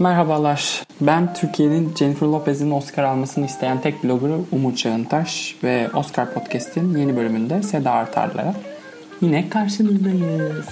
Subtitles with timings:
[0.00, 0.82] Merhabalar.
[1.00, 7.16] Ben Türkiye'nin Jennifer Lopez'in Oscar almasını isteyen tek blogger Umut Çağıntaş ve Oscar Podcast'in yeni
[7.16, 8.54] bölümünde Seda Artar'la
[9.20, 10.66] yine karşınızdayız.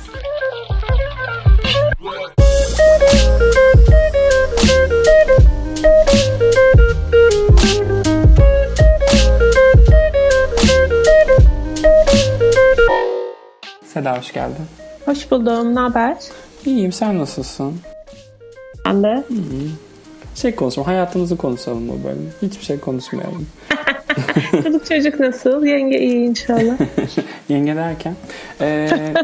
[13.85, 14.67] Seda hoş geldin.
[15.05, 15.75] Hoş buldum.
[15.75, 16.17] Ne haber?
[16.67, 16.93] İyiyim.
[16.93, 17.81] Sen nasılsın?
[18.89, 19.25] Ben de.
[20.35, 20.87] Şey konuşalım.
[20.87, 22.31] Hayatımızı konuşalım bu bölüm.
[22.43, 23.47] Hiçbir şey konuşmayalım.
[24.63, 25.65] Çocuk çocuk nasıl?
[25.65, 26.79] Yenge iyi inşallah.
[27.49, 28.15] Yenge derken.
[28.61, 28.89] Ee,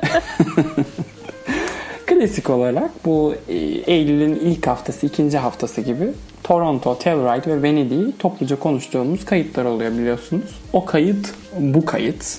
[2.07, 3.55] klasik olarak bu e,
[3.93, 6.09] Eylül'ün ilk haftası, ikinci haftası gibi
[6.43, 10.61] Toronto, Telluride ve Venedik'i topluca konuştuğumuz kayıtlar oluyor biliyorsunuz.
[10.73, 12.39] O kayıt, bu kayıt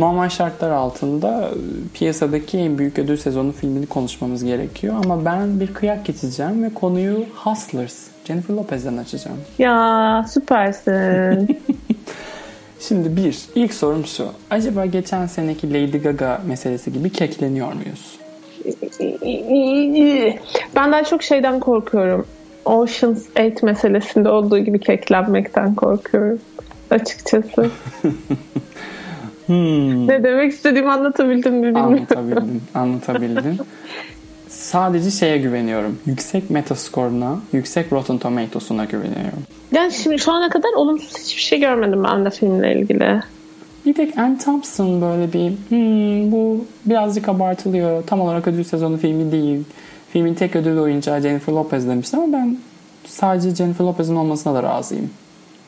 [0.00, 1.52] normal şartlar altında e,
[1.94, 4.94] piyasadaki en büyük ödül sezonu filmini konuşmamız gerekiyor.
[5.04, 9.38] Ama ben bir kıyak geçeceğim ve konuyu Hustlers, Jennifer Lopez'den açacağım.
[9.58, 11.58] ya süpersin.
[12.80, 14.28] Şimdi bir, ilk sorum şu.
[14.50, 18.18] Acaba geçen seneki Lady Gaga meselesi gibi kekleniyor muyuz?
[20.76, 22.26] ben daha çok şeyden korkuyorum.
[22.64, 26.38] Ocean's 8 meselesinde olduğu gibi keklenmekten korkuyorum.
[26.90, 27.70] Açıkçası.
[29.50, 30.08] Hmm.
[30.08, 31.92] Ne demek istediğimi anlatabildim mi bilmiyorum.
[31.92, 33.60] Anlatabildin, anlatabildin.
[34.48, 35.98] Sadece şeye güveniyorum.
[36.06, 39.42] Yüksek metaskoruna, yüksek Rotten Tomatoes'una güveniyorum.
[39.72, 43.20] Yani şimdi şu ana kadar olumsuz hiçbir şey görmedim ben de filmle ilgili.
[43.86, 48.02] Bir tek Anne Thompson böyle bir hmm, bu birazcık abartılıyor.
[48.06, 49.64] Tam olarak ödül sezonu filmi değil.
[50.12, 52.58] Filmin tek ödül oyuncağı Jennifer Lopez demişti ama ben
[53.06, 55.10] sadece Jennifer Lopez'in olmasına da razıyım.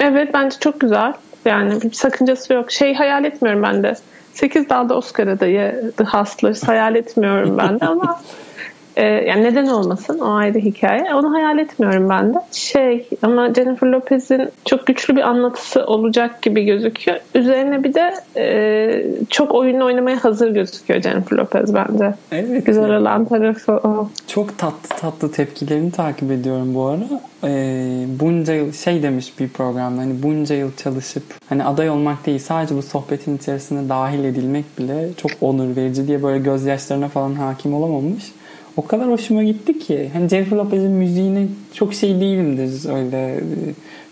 [0.01, 1.13] Evet bence çok güzel.
[1.45, 2.73] Yani bir sakıncası yok.
[2.73, 3.95] Şey hayal etmiyorum ben de.
[4.35, 8.21] 8 dalda Oscar adayı The Hustlers hayal etmiyorum ben de ama
[8.97, 11.15] e, yani neden olmasın o ayrı hikaye.
[11.15, 12.39] Onu hayal etmiyorum ben de.
[12.53, 17.19] Şey ama Jennifer Lopez'in çok güçlü bir anlatısı olacak gibi gözüküyor.
[17.35, 22.15] Üzerine bir de e, çok oyunu oynamaya hazır gözüküyor Jennifer Lopez bence.
[22.33, 22.67] Evet.
[22.67, 24.09] Güzel olan tarafı o.
[24.27, 27.21] Çok tatlı tatlı tepkilerini takip ediyorum bu ara.
[27.45, 32.39] Ee, bunca yıl şey demiş bir programda hani bunca yıl çalışıp hani aday olmak değil
[32.39, 37.75] sadece bu sohbetin içerisine dahil edilmek bile çok onur verici diye böyle gözyaşlarına falan hakim
[37.75, 38.33] olamamış.
[38.77, 40.11] O kadar hoşuma gitti ki.
[40.13, 43.35] Hani Jennifer Lopez'in müziğine çok şey değilimdir öyle.
[43.37, 43.41] e,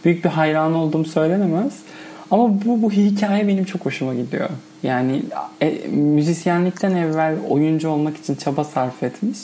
[0.05, 1.79] Büyük bir hayran olduğum söylenemez.
[2.31, 4.49] Ama bu, bu hikaye benim çok hoşuma gidiyor.
[4.83, 5.23] Yani
[5.63, 9.39] e, müzisyenlikten evvel oyuncu olmak için çaba sarf etmiş.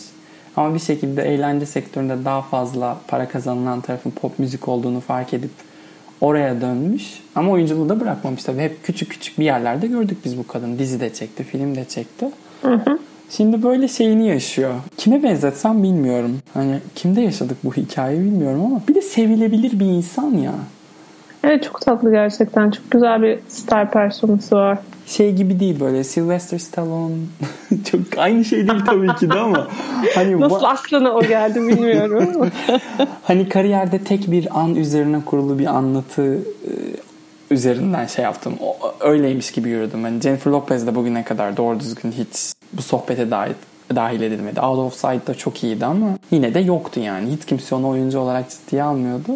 [0.56, 5.50] Ama bir şekilde eğlence sektöründe daha fazla para kazanılan tarafın pop müzik olduğunu fark edip
[6.20, 7.04] oraya dönmüş.
[7.34, 8.60] Ama oyunculuğu da bırakmamış tabii.
[8.62, 10.78] Hep küçük küçük bir yerlerde gördük biz bu kadını.
[10.78, 12.26] Dizi de çekti, film de çekti.
[13.30, 14.74] Şimdi böyle şeyini yaşıyor.
[14.96, 16.38] Kime benzetsem bilmiyorum.
[16.54, 20.52] Hani kimde yaşadık bu hikayeyi bilmiyorum ama bir de sevilebilir bir insan ya.
[21.44, 22.70] Evet çok tatlı gerçekten.
[22.70, 24.78] Çok güzel bir star personası var.
[25.06, 27.14] Şey gibi değil böyle Sylvester Stallone
[27.90, 29.68] çok aynı şey değil tabii ki de ama
[30.14, 32.50] hani Nasıl va- aklına o geldi bilmiyorum.
[33.22, 36.70] hani kariyerde tek bir an üzerine kurulu bir anlatı e,
[37.50, 38.54] üzerinden şey yaptım.
[38.60, 40.02] O, öyleymiş gibi yürüdüm.
[40.02, 43.54] Hani Jennifer Lopez de bugüne kadar doğru düzgün hiç bu sohbete dahil,
[43.94, 44.60] dahil edilmedi.
[44.60, 47.32] Out of Sight da çok iyiydi ama yine de yoktu yani.
[47.32, 49.32] Hiç kimse onu oyuncu olarak ciddiye almıyordu.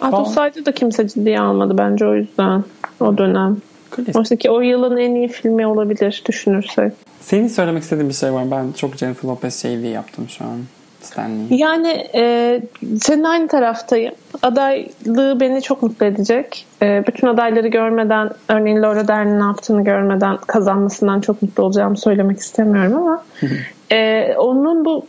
[0.00, 2.64] Atosaydı da kimse ciddiye almadı bence o yüzden
[3.00, 3.56] o dönem.
[3.90, 4.16] Klasik.
[4.16, 6.92] Oysa ki o yılın en iyi filmi olabilir düşünürsek.
[7.20, 8.50] Senin söylemek istediğin bir şey var.
[8.50, 10.58] Ben çok Jennifer Lopez şeyliği yaptım şu an.
[11.02, 11.46] Stanley.
[11.50, 12.62] Yani e,
[13.00, 14.14] senin aynı taraftayım.
[14.42, 16.66] Adaylığı beni çok mutlu edecek.
[16.82, 22.38] E, bütün adayları görmeden, örneğin Laura Dern'in ne yaptığını görmeden kazanmasından çok mutlu olacağımı söylemek
[22.38, 23.24] istemiyorum ama
[23.92, 25.06] e, onun bu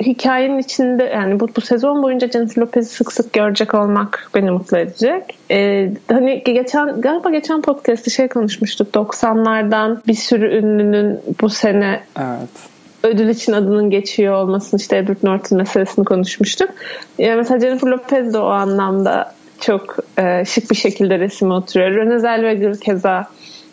[0.00, 4.78] hikayenin içinde yani bu, bu sezon boyunca Jennifer Lopez'i sık sık görecek olmak beni mutlu
[4.78, 5.38] edecek.
[5.50, 12.79] Ee, hani geçen galiba geçen podcast'te şey konuşmuştuk 90'lardan bir sürü ünlünün bu sene Evet.
[13.02, 16.70] Ödül için adının geçiyor olmasını işte Edward Norton meselesini konuşmuştuk.
[17.18, 21.90] Yani mesela Jennifer Lopez de o anlamda çok e, şık bir şekilde resime oturuyor.
[21.90, 23.26] Renée Zellweger keza.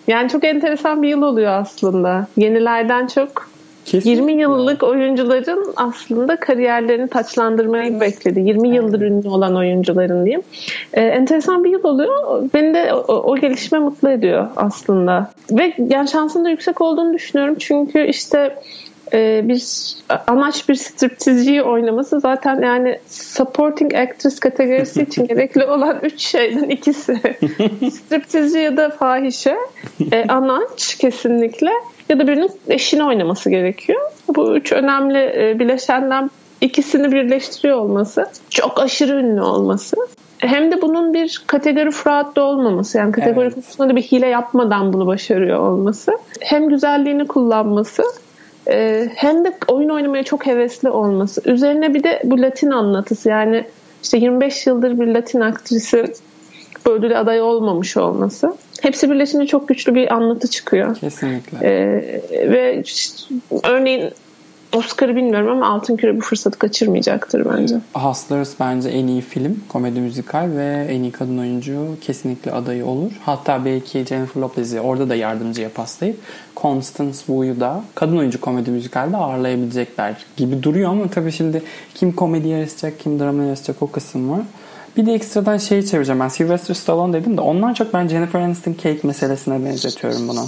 [0.08, 2.28] Yani çok enteresan bir yıl oluyor aslında.
[2.38, 3.48] Yenilerden çok
[3.88, 4.10] Kesin.
[4.10, 8.40] 20 yıllık oyuncuların aslında kariyerlerini taçlandırmayı bekledi.
[8.40, 10.42] 20 yıldır ünlü olan oyuncuların diyeyim.
[10.94, 12.44] Ee, enteresan bir yıl oluyor.
[12.54, 15.32] Beni de o, o gelişme mutlu ediyor aslında.
[15.52, 17.56] Ve yani şansın da yüksek olduğunu düşünüyorum.
[17.60, 18.56] Çünkü işte
[19.14, 19.64] e, bir
[20.28, 27.14] amaç bir striptizciyi oynaması zaten yani supporting actress kategorisi için gerekli olan üç şeyden ikisi.
[27.92, 29.58] Striptizci ya da fahişe.
[30.12, 31.72] E, anaç kesinlikle
[32.10, 34.02] ya da birinin eşini oynaması gerekiyor.
[34.36, 36.30] Bu üç önemli e, bileşenden
[36.62, 39.96] ikisini birleştiriyor olması, çok aşırı ünlü olması.
[40.38, 42.98] Hem de bunun bir kategori fraud da olmaması.
[42.98, 43.54] Yani kategori evet.
[43.54, 46.12] konusunda da bir hile yapmadan bunu başarıyor olması.
[46.42, 48.04] Hem güzelliğini kullanması
[48.70, 51.42] e, hem de oyun oynamaya çok hevesli olması.
[51.46, 53.30] Üzerine bir de bu Latin anlatısı.
[53.30, 53.66] Yani
[54.04, 56.14] işte 25 yıldır bir Latin aktrisin
[56.86, 58.54] bu ödüle aday olmamış olması.
[58.82, 60.96] Hepsi birleşince çok güçlü bir anlatı çıkıyor.
[60.96, 61.58] Kesinlikle.
[61.68, 64.12] Ee, ve işte, örneğin
[64.74, 67.76] Oscar'ı bilmiyorum ama Altın Küre bu fırsatı kaçırmayacaktır bence.
[67.94, 73.12] Hustlers bence en iyi film, komedi müzikal ve en iyi kadın oyuncu kesinlikle adayı olur.
[73.26, 76.18] Hatta belki Jennifer Lopez'i orada da yardımcıya paslayıp
[76.58, 81.64] Constance Wu'yu da kadın oyuncu komedi müzikalde ağırlayabilecekler gibi duruyor ama tabii şimdi
[81.96, 84.42] kim komedi yarışacak, kim drama yarışacak o kısım var.
[84.98, 86.28] Bir de ekstradan şeyi çevireceğim ben.
[86.28, 90.46] Sylvester Stallone dedim de ondan çok ben Jennifer Aniston Cake meselesine benzetiyorum bunu.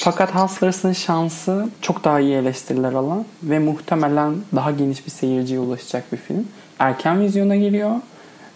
[0.00, 6.12] Fakat Hustlers'ın şansı çok daha iyi eleştiriler alan ve muhtemelen daha geniş bir seyirciye ulaşacak
[6.12, 6.48] bir film.
[6.78, 7.90] Erken vizyona giriyor.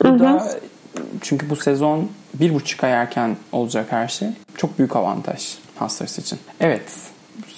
[0.05, 0.49] Bu da
[1.21, 4.29] çünkü bu sezon bir buçuk ay erken olacak her şey.
[4.57, 6.39] Çok büyük avantaj Hustlers için.
[6.61, 6.83] Evet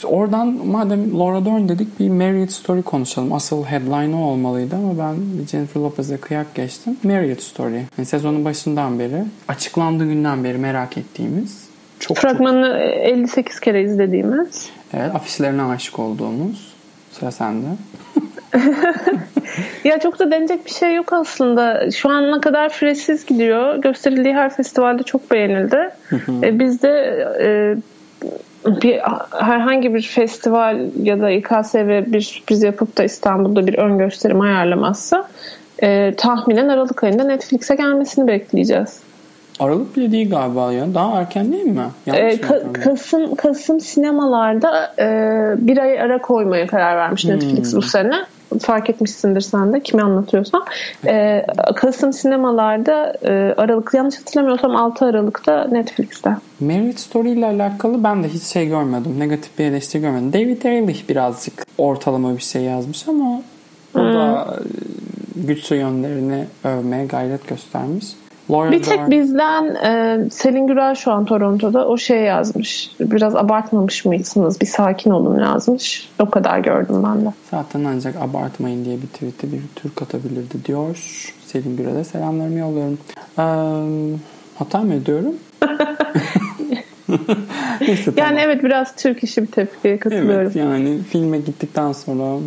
[0.05, 3.33] oradan madem Laura Dern dedik bir Marriott Story konuşalım.
[3.33, 5.17] Asıl headline o olmalıydı ama ben
[5.51, 6.97] Jennifer Lopez'e kıyak geçtim.
[7.03, 7.83] Marriott Story.
[7.99, 13.07] Yani sezonun başından beri açıklandığı günden beri merak ettiğimiz çok Fragmanını çok...
[13.07, 14.69] 58 kere izlediğimiz.
[14.95, 16.75] Evet afişlerine aşık olduğumuz.
[17.13, 17.67] Sıra sende.
[19.85, 21.91] ya çok da denecek bir şey yok aslında.
[21.91, 23.77] Şu ana kadar fresiz gidiyor.
[23.77, 25.91] Gösterildiği her festivalde çok beğenildi.
[26.43, 26.89] e, biz de
[27.43, 27.49] e,
[28.67, 29.01] bir
[29.41, 35.29] herhangi bir festival ya da İKSV bir sürpriz yapıp da İstanbul'da bir ön gösterim ayarlamazsa
[35.83, 39.01] e, tahminen Aralık ayında Netflix'e gelmesini bekleyeceğiz.
[39.61, 40.95] Aralık bile değil galiba ya.
[40.95, 41.87] Daha erken değil mi?
[42.07, 45.07] ee, Ka- Kasım Kasım sinemalarda e,
[45.67, 47.31] bir ay ara koymaya karar vermiş hmm.
[47.31, 48.15] Netflix bu sene
[48.61, 50.65] fark etmişsindir sen de kimi anlatıyorsam.
[51.07, 51.47] E,
[51.77, 56.37] Kasım sinemalarda e, Aralık yanlış hatırlamıyorsam 6 Aralık'ta Netflix'te.
[56.61, 59.15] Marriage Story ile alakalı ben de hiç şey görmedim.
[59.19, 60.33] Negatif bir eleştiri görmedim.
[60.33, 63.43] David Ehrlich birazcık ortalama bir şey yazmış ama
[63.95, 64.15] o hmm.
[64.15, 64.47] da
[65.37, 68.07] güçlü yönlerini övmeye gayret göstermiş.
[68.51, 69.11] Laura bir tek Dorn.
[69.11, 72.91] bizden e, Selin Gürel şu an Toronto'da o şey yazmış.
[73.01, 74.61] Biraz abartmamış mıysınız?
[74.61, 76.09] Bir sakin olun yazmış.
[76.19, 77.33] O kadar gördüm ben de.
[77.51, 80.97] Zaten ancak abartmayın diye bir tweet'e bir Türk atabilirdi diyor.
[81.47, 82.99] Selin Gürel'e selamlarımı yolluyorum.
[83.39, 83.43] Ee,
[84.59, 85.35] hata mı ediyorum?
[87.81, 88.39] Neyse, yani tamam.
[88.39, 90.41] evet biraz Türk işi bir tepkiye katılıyorum.
[90.41, 92.41] Evet yani filme gittikten sonra hı.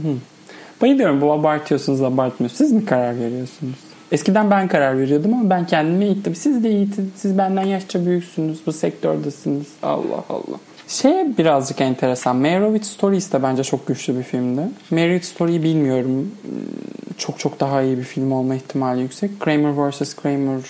[0.82, 2.58] bayılıyorum bu abartıyorsunuz abartmıyorsunuz.
[2.58, 3.76] Siz mi karar veriyorsunuz?
[4.12, 6.36] Eskiden ben karar veriyordum ama ben kendime eğittim.
[6.36, 7.12] Siz de eğitin.
[7.16, 8.60] Siz benden yaşça büyüksünüz.
[8.66, 9.68] Bu sektördesiniz.
[9.84, 10.58] Allah Allah.
[10.88, 12.36] Şey birazcık enteresan.
[12.36, 14.62] Meyerowitz Stories de bence çok güçlü bir filmdi.
[14.92, 16.32] Meyerowitz Story'yi bilmiyorum.
[17.18, 19.40] Çok çok daha iyi bir film olma ihtimali yüksek.
[19.40, 20.16] Kramer vs.
[20.16, 20.62] Kramer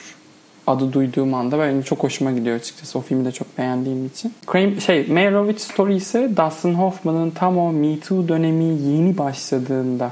[0.68, 3.00] adı duyduğum anda benim çok hoşuma gidiyor açıkçası.
[3.00, 4.34] O filmi de çok beğendiğim için.
[4.48, 10.12] Kramer, şey, Meyerowitz Story ise Dustin Hoffman'ın tam o Me Too dönemi yeni başladığında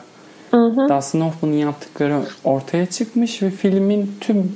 [0.52, 0.90] Hı.
[0.90, 4.52] Dustin Hoffman'ın yaptıkları ortaya çıkmış ve filmin tüm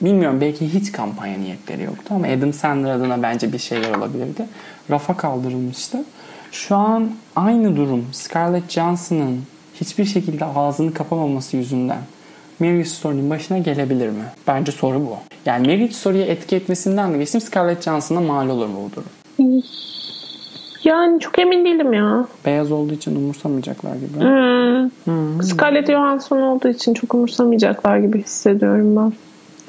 [0.00, 4.46] bilmiyorum belki hiç kampanya niyetleri yoktu ama Adam Sandler adına bence bir şeyler olabilirdi.
[4.90, 6.04] Rafa kaldırılmıştı.
[6.52, 9.42] Şu an aynı durum Scarlett Johansson'ın
[9.74, 12.00] hiçbir şekilde ağzını kapamaması yüzünden
[12.60, 14.24] Marriage Story'nin başına gelebilir mi?
[14.46, 15.16] Bence soru bu.
[15.46, 19.10] Yani Marriage Story'ye etki etmesinden de geçtim Scarlett Johansson'a mal olur mu bu durum?
[20.88, 22.26] Yani çok emin değilim ya.
[22.46, 24.20] Beyaz olduğu için umursamayacaklar gibi.
[24.20, 24.90] Hmm.
[25.04, 25.42] Hmm.
[25.42, 29.12] Scarlett Johansson olduğu için çok umursamayacaklar gibi hissediyorum ben.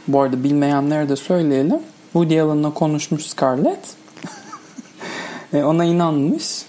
[0.08, 1.80] Bu arada bilmeyenlere de söyleyelim.
[2.14, 3.80] Woody Allen'la konuşmuş Scarlett.
[5.54, 6.62] E, ona inanmış.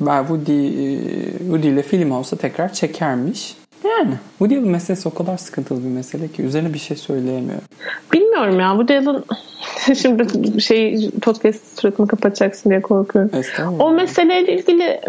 [0.00, 1.00] Ben Woody, e,
[1.38, 3.56] Woody ile film olsa tekrar çekermiş.
[3.88, 7.64] Yani Woody Allen meselesi o kadar sıkıntılı bir mesele ki üzerine bir şey söyleyemiyorum.
[8.12, 9.22] Bilmiyorum ya Woody Allen
[9.94, 13.30] şimdi şey podcast suratımı kapatacaksın diye korkuyorum.
[13.78, 15.00] O meseleyle ilgili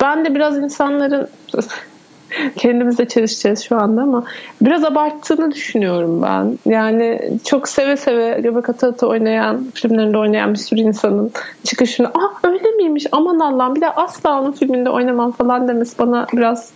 [0.00, 1.28] ben de biraz insanların
[2.56, 4.24] kendimizle çalışacağız şu anda ama
[4.62, 6.58] biraz abarttığını düşünüyorum ben.
[6.72, 11.30] Yani çok seve seve göbek ata ata oynayan, filmlerinde oynayan bir sürü insanın
[11.64, 16.26] çıkışını ah öyle miymiş aman Allah'ım bir de asla onun filminde oynamam falan demesi bana
[16.32, 16.72] biraz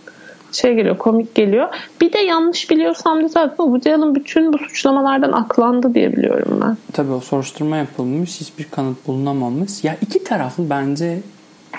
[0.55, 1.67] şey geliyor komik geliyor.
[2.01, 6.77] Bir de yanlış biliyorsam da zaten Woody Allen bütün bu suçlamalardan aklandı diye biliyorum ben.
[6.93, 8.41] Tabii o soruşturma yapılmış.
[8.41, 9.83] Hiçbir kanıt bulunamamış.
[9.83, 11.19] Ya iki taraflı bence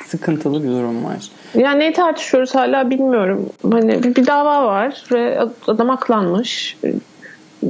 [0.07, 1.31] sıkıntılı bir durum var.
[1.55, 3.51] Yani neyi tartışıyoruz hala bilmiyorum.
[3.73, 6.77] Hani bir dava var ve adam aklanmış.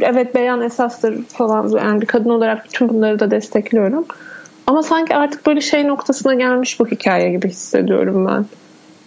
[0.01, 1.69] Evet beyan esastır falan.
[1.69, 4.07] Yani bir kadın olarak bütün bunları da destekliyorum.
[4.67, 8.47] Ama sanki artık böyle şey noktasına gelmiş bu hikaye gibi hissediyorum ben.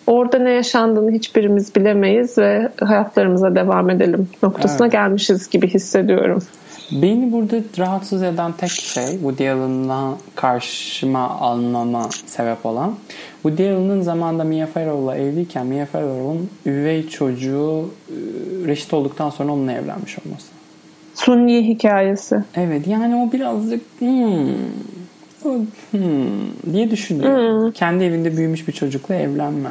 [0.07, 4.91] Orada ne yaşandığını hiçbirimiz bilemeyiz ve hayatlarımıza devam edelim noktasına evet.
[4.91, 6.43] gelmişiz gibi hissediyorum.
[6.91, 12.95] Beni burada rahatsız eden tek şey Woody Allen'la karşıma almama sebep olan
[13.41, 18.15] Woody Allen'ın zamanında Mia Farrow'la evliyken Mia Farrow'un üvey çocuğu e,
[18.67, 20.47] reşit olduktan sonra onunla evlenmiş olması.
[21.15, 22.43] Sunni hikayesi.
[22.55, 24.47] Evet yani o birazcık hmm,
[25.91, 27.61] hmm, diye düşünüyor.
[27.63, 27.71] Hmm.
[27.71, 29.69] Kendi evinde büyümüş bir çocukla evlenme.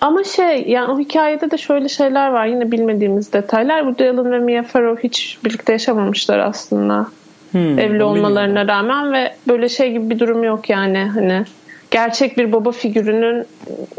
[0.00, 3.86] Ama şey yani o hikayede de şöyle şeyler var yine bilmediğimiz detaylar.
[3.86, 7.06] Bu Dylan ve Mia Farrow hiç birlikte yaşamamışlar aslında.
[7.52, 8.68] Hmm, Evli olmalarına bilmiyorum.
[8.68, 11.44] rağmen ve böyle şey gibi bir durum yok yani hani
[11.90, 13.46] gerçek bir baba figürünün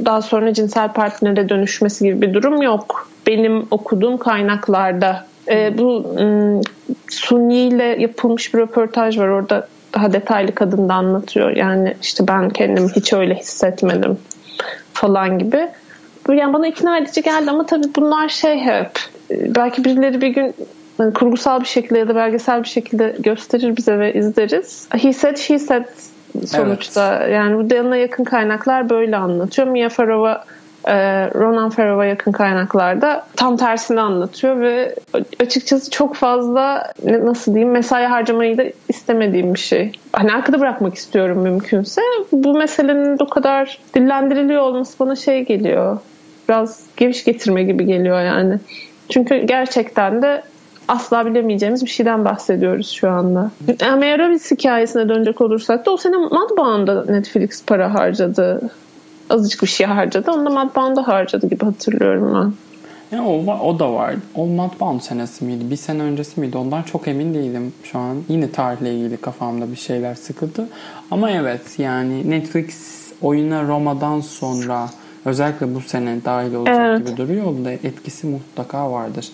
[0.06, 3.10] daha sonra cinsel partnere dönüşmesi gibi bir durum yok.
[3.28, 6.62] Benim okuduğum kaynaklarda e, bu ım,
[7.10, 11.56] Sunni ile yapılmış bir röportaj var orada daha detaylı kadın da anlatıyor.
[11.56, 14.18] Yani işte ben kendimi hiç öyle hissetmedim
[14.94, 15.68] falan gibi.
[16.34, 18.92] Yani bana ikna edici geldi ama tabii bunlar şey hep
[19.32, 20.54] belki birileri bir gün
[21.00, 24.88] yani kurgusal bir şekilde ya da belgesel bir şekilde gösterir bize ve izleriz.
[24.92, 25.86] He said, she said
[26.48, 27.20] sonuçta.
[27.24, 27.34] Evet.
[27.34, 29.68] Yani bu Dylan'a yakın kaynaklar böyle anlatıyor.
[29.68, 30.46] Mia Farrow'a
[30.86, 30.96] e,
[31.36, 34.96] Ronan Farrow'a yakın kaynaklarda tam tersini anlatıyor ve
[35.40, 39.92] açıkçası çok fazla nasıl diyeyim mesai harcamayı da istemediğim bir şey.
[40.14, 42.02] Hani arkada bırakmak istiyorum mümkünse.
[42.32, 45.98] Bu meselenin bu kadar dillendiriliyor olması bana şey geliyor.
[46.50, 48.60] Biraz geviş getirme gibi geliyor yani.
[49.10, 50.44] Çünkü gerçekten de
[50.88, 53.52] asla bilemeyeceğimiz bir şeyden bahsediyoruz şu anda.
[53.82, 58.62] Mary Robbins hikayesine dönecek olursak da o sene Mudbound'da Netflix para harcadı.
[59.30, 60.32] Azıcık bir şey harcadı.
[60.32, 62.54] Onu da Mudbound'da harcadı gibi hatırlıyorum ben.
[63.18, 64.16] Ya o, o da var.
[64.36, 65.72] O Mudbound senesi miydi?
[65.72, 66.58] Bir sene öncesi miydi?
[66.58, 68.18] Ondan çok emin değilim şu an.
[68.30, 70.68] Yine tarihle ilgili kafamda bir şeyler sıkıldı.
[71.12, 72.76] Ama evet yani Netflix
[73.22, 74.90] oyuna Roma'dan sonra
[75.26, 77.08] özellikle bu sene dahil olacak evet.
[77.08, 77.66] gibi duruyor.
[77.66, 79.30] da etkisi mutlaka vardır.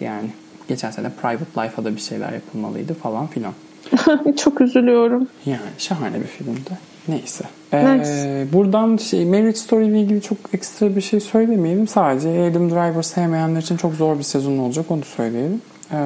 [0.00, 0.30] Yani
[0.68, 3.52] geçen sene Private Life'a da bir şeyler yapılmalıydı falan filan.
[4.36, 5.28] Çok üzülüyorum.
[5.46, 6.78] Yani şahane bir filmdi.
[7.08, 7.44] Neyse.
[7.72, 11.88] Ee, buradan şey, Marriage Story ile ilgili çok ekstra bir şey söylemeyelim.
[11.88, 15.62] Sadece Adam Driver sevmeyenler için çok zor bir sezon olacak onu söyleyelim.
[15.92, 15.96] Ee,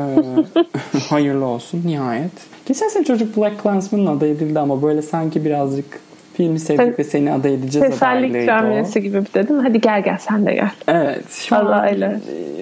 [1.08, 2.32] hayırlı olsun nihayet.
[2.66, 6.00] Geçen sene çocuk Black Clansman'ın adı edildi ama böyle sanki birazcık
[6.38, 9.58] filmi sevdik ve seni aday edeceğiz Tesellik ikramiyesi gibi dedim.
[9.58, 10.70] Hadi gel gel sen de gel.
[10.88, 11.30] Evet.
[11.30, 12.20] Şu Allah an e,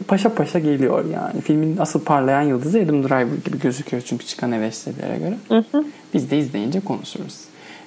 [0.08, 1.40] paşa paşa geliyor yani.
[1.40, 5.34] Filmin asıl parlayan yıldızı Adam Driver gibi gözüküyor çünkü çıkan eleştirilere göre.
[5.48, 5.84] Hı hı.
[6.14, 7.40] Biz de izleyince konuşuruz.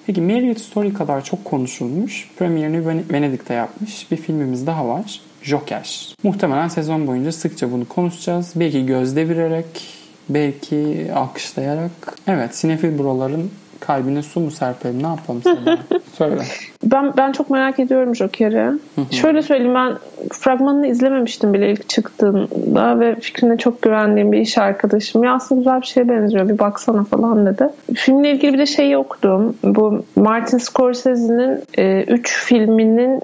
[0.05, 5.21] Peki Marriott Story kadar çok konuşulmuş, premierini Venedik'te yapmış bir filmimiz daha var.
[5.41, 6.15] Joker.
[6.23, 8.53] Muhtemelen sezon boyunca sıkça bunu konuşacağız.
[8.55, 9.87] Belki göz devirerek,
[10.29, 11.91] belki alkışlayarak.
[12.27, 15.77] Evet, sinefil broların kalbine su mu serpelim ne yapalım sana?
[16.13, 16.41] Söyle.
[16.83, 18.71] Ben, ben çok merak ediyorum Joker'i.
[19.11, 19.97] Şöyle söyleyeyim ben
[20.33, 25.23] fragmanını izlememiştim bile ilk çıktığında ve fikrine çok güvendiğim bir iş arkadaşım.
[25.23, 27.69] Ya aslında güzel bir şeye benziyor bir baksana falan dedi.
[27.95, 29.57] Filmle ilgili bir de şeyi okudum.
[29.63, 33.21] Bu Martin Scorsese'nin 3 e, üç filminin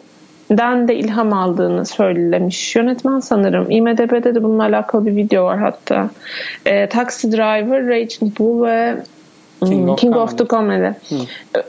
[0.52, 2.76] den de ilham aldığını söylemiş.
[2.76, 3.72] Yönetmen sanırım.
[3.72, 6.10] IMDB'de de bununla alakalı bir video var hatta.
[6.66, 8.96] E, Taxi Driver, Raging Bull ve
[9.64, 10.86] King, of, King of the Comedy.
[10.86, 11.16] Hı.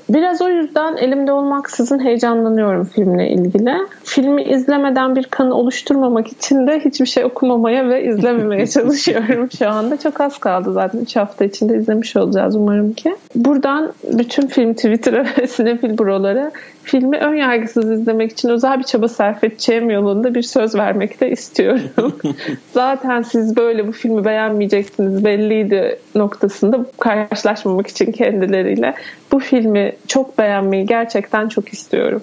[0.09, 3.75] Biraz o yüzden elimde olmaksızın heyecanlanıyorum filmle ilgili.
[4.05, 9.97] Filmi izlemeden bir kanı oluşturmamak için de hiçbir şey okumamaya ve izlememeye çalışıyorum şu anda.
[9.97, 10.99] Çok az kaldı zaten.
[10.99, 13.17] 3 hafta içinde izlemiş olacağız umarım ki.
[13.35, 16.51] Buradan bütün film Twitter'a ve Sinefil Bro'lara
[16.87, 21.31] filmi ön yargısız izlemek için özel bir çaba sarf edeceğim yolunda bir söz vermek de
[21.31, 22.17] istiyorum.
[22.73, 28.95] Zaten siz böyle bu filmi beğenmeyeceksiniz belliydi noktasında karşılaşmamak için kendileriyle
[29.33, 32.23] bu filmi çok beğenmeyi gerçekten çok istiyorum.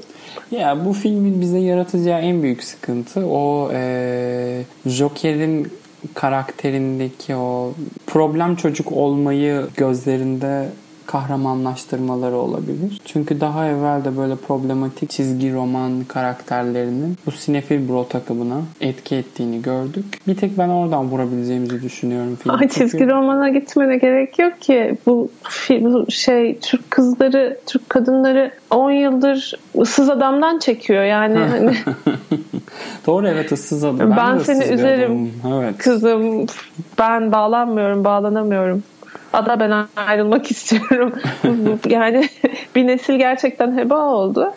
[0.52, 5.68] Ya bu filmin bize yaratacağı en büyük sıkıntı o e, Joker'in
[6.14, 7.74] karakterindeki o
[8.08, 10.66] problem çocuk olmayı gözlerinde
[11.06, 13.02] kahramanlaştırmaları olabilir.
[13.06, 19.62] Çünkü daha evvel de böyle problematik çizgi roman karakterlerinin bu sinefil bro takımına etki ettiğini
[19.62, 20.06] gördük.
[20.28, 22.36] Bir tek ben oradan vurabileceğimizi düşünüyorum.
[22.36, 22.54] Film.
[22.54, 22.74] Ay, Çünkü...
[22.74, 24.98] çizgi romana gitmene gerek yok ki.
[25.06, 25.30] Bu,
[25.70, 31.38] bu şey Türk kızları, Türk kadınları 10 yıldır ıssız adamdan çekiyor yani.
[31.52, 31.76] hani.
[33.08, 34.00] Doğru evet ıssız adam.
[34.00, 35.78] Ben, ben seni üzerim evet.
[35.78, 36.46] kızım.
[37.00, 38.84] Ben bağlanmıyorum, bağlanamıyorum
[39.34, 41.14] ada ben ayrılmak istiyorum.
[41.90, 42.30] yani
[42.76, 44.54] bir nesil gerçekten heba oldu.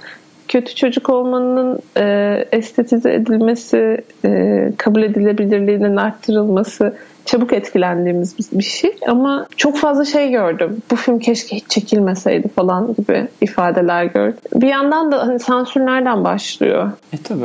[0.49, 9.47] kötü çocuk olmanın e, estetize edilmesi, e, kabul edilebilirliğinin arttırılması çabuk etkilendiğimiz bir şey ama
[9.57, 10.83] çok fazla şey gördüm.
[10.91, 14.39] Bu film keşke hiç çekilmeseydi falan gibi ifadeler gördüm.
[14.55, 16.93] Bir yandan da hani sansür nereden başlıyor?
[17.13, 17.45] E tabi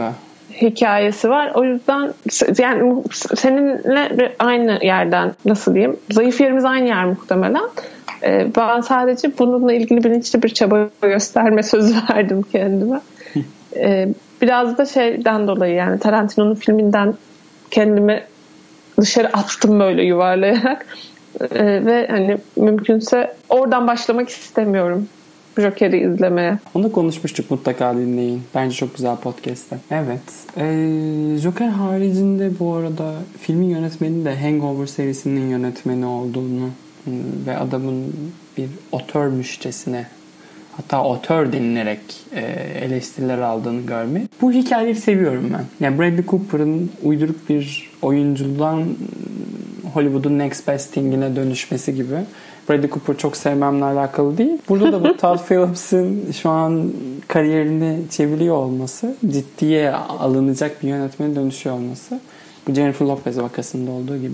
[0.61, 1.51] hikayesi var.
[1.55, 2.13] O yüzden
[2.57, 3.03] yani
[3.35, 7.63] seninle aynı yerden nasıl diyeyim zayıf yerimiz aynı yer muhtemelen.
[8.23, 13.01] Ee, ben sadece bununla ilgili bilinçli bir çaba gösterme sözü verdim kendime.
[13.75, 14.07] Ee,
[14.41, 17.13] biraz da şeyden dolayı yani Tarantino'nun filminden
[17.71, 18.23] kendimi
[19.01, 20.85] dışarı attım böyle yuvarlayarak.
[21.41, 25.07] Ee, ve hani mümkünse oradan başlamak istemiyorum.
[25.57, 26.57] Joker'i izlemeye.
[26.73, 28.41] Onu konuşmuştuk mutlaka dinleyin.
[28.55, 29.77] Bence çok güzel podcast'te.
[29.91, 30.21] Evet.
[30.57, 36.69] Ee, Joker haricinde bu arada filmin yönetmeni de Hangover serisinin yönetmeni olduğunu
[37.07, 37.13] ıı,
[37.47, 38.13] ve adamın
[38.57, 40.05] bir otörmüşçesine
[40.71, 41.99] hatta otör denilerek
[42.35, 42.41] e,
[42.85, 44.23] eleştiriler aldığını görmek.
[44.41, 45.85] Bu hikayeleri seviyorum ben.
[45.85, 48.83] Yani Bradley Cooper'ın uyduruk bir oyuncudan
[49.93, 52.15] Hollywood'un next best thing'ine dönüşmesi gibi.
[52.69, 54.57] Bradley Cooper çok sevmemle alakalı değil.
[54.69, 56.93] Burada da bu Todd Phillips'in şu an
[57.27, 62.19] kariyerini çeviriyor olması, ciddiye alınacak bir yönetmene dönüşüyor olması.
[62.67, 64.33] Bu Jennifer Lopez vakasında olduğu gibi.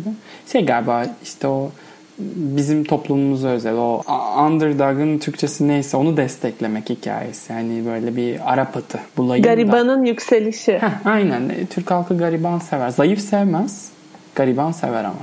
[0.52, 1.72] Şey galiba işte o
[2.20, 4.02] bizim toplumumuza özel o
[4.48, 7.54] underdog'ın Türkçesi neyse onu desteklemek hikayesi.
[7.54, 10.78] Yani böyle bir Arap atı bulayım Garibanın yükselişi.
[10.78, 11.52] Heh, aynen.
[11.70, 12.90] Türk halkı gariban sever.
[12.90, 13.90] Zayıf sevmez.
[14.36, 15.20] Gariban sever ama.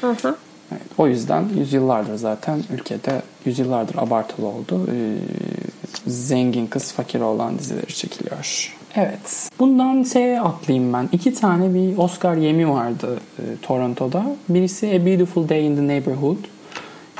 [0.00, 0.36] Hı hı.
[0.72, 4.86] Evet, o yüzden yüzyıllardır zaten ülkede yüzyıllardır abartılı oldu.
[4.92, 5.16] Ee,
[6.06, 8.72] zengin kız fakir olan dizileri çekiliyor.
[8.96, 9.50] Evet.
[9.58, 11.08] Bundan şeye atlayayım ben.
[11.12, 14.36] İki tane bir Oscar yemi vardı e, Toronto'da.
[14.48, 16.38] Birisi A Beautiful Day in the Neighborhood.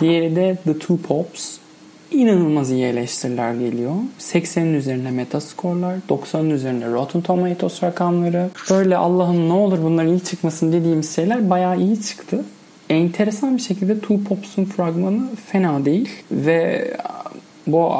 [0.00, 1.56] Diğeri de The Two Pops.
[2.10, 3.94] İnanılmaz iyi eleştiriler geliyor.
[4.20, 8.50] 80'in üzerine metaskorlar, 90'ın üzerine Rotten Tomatoes rakamları.
[8.70, 12.44] Böyle Allah'ım ne olur bunların iyi çıkmasın dediğimiz şeyler bayağı iyi çıktı
[12.90, 16.90] enteresan bir şekilde Two Pops'un fragmanı fena değil ve
[17.66, 17.92] bu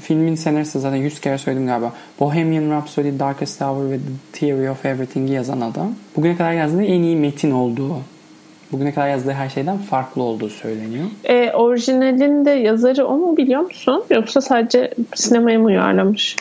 [0.00, 1.92] filmin senaristi zaten 100 kere söyledim galiba.
[2.20, 5.94] Bohemian Rhapsody, Darkest Hour ve The Theory of Everything'i yazan adam.
[6.16, 7.96] Bugüne kadar yazdığı en iyi metin olduğu
[8.72, 11.04] bugüne kadar yazdığı her şeyden farklı olduğu söyleniyor.
[11.24, 14.04] E, orijinalin de yazarı o mu biliyor musun?
[14.10, 16.36] Yoksa sadece sinemaya mı uyarlamış?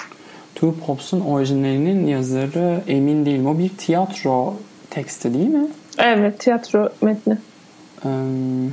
[0.55, 3.47] Two Pops'un orijinalinin yazarı emin değilim.
[3.47, 4.53] O bir tiyatro
[4.89, 5.67] teksti değil mi?
[5.97, 7.37] Evet tiyatro metni.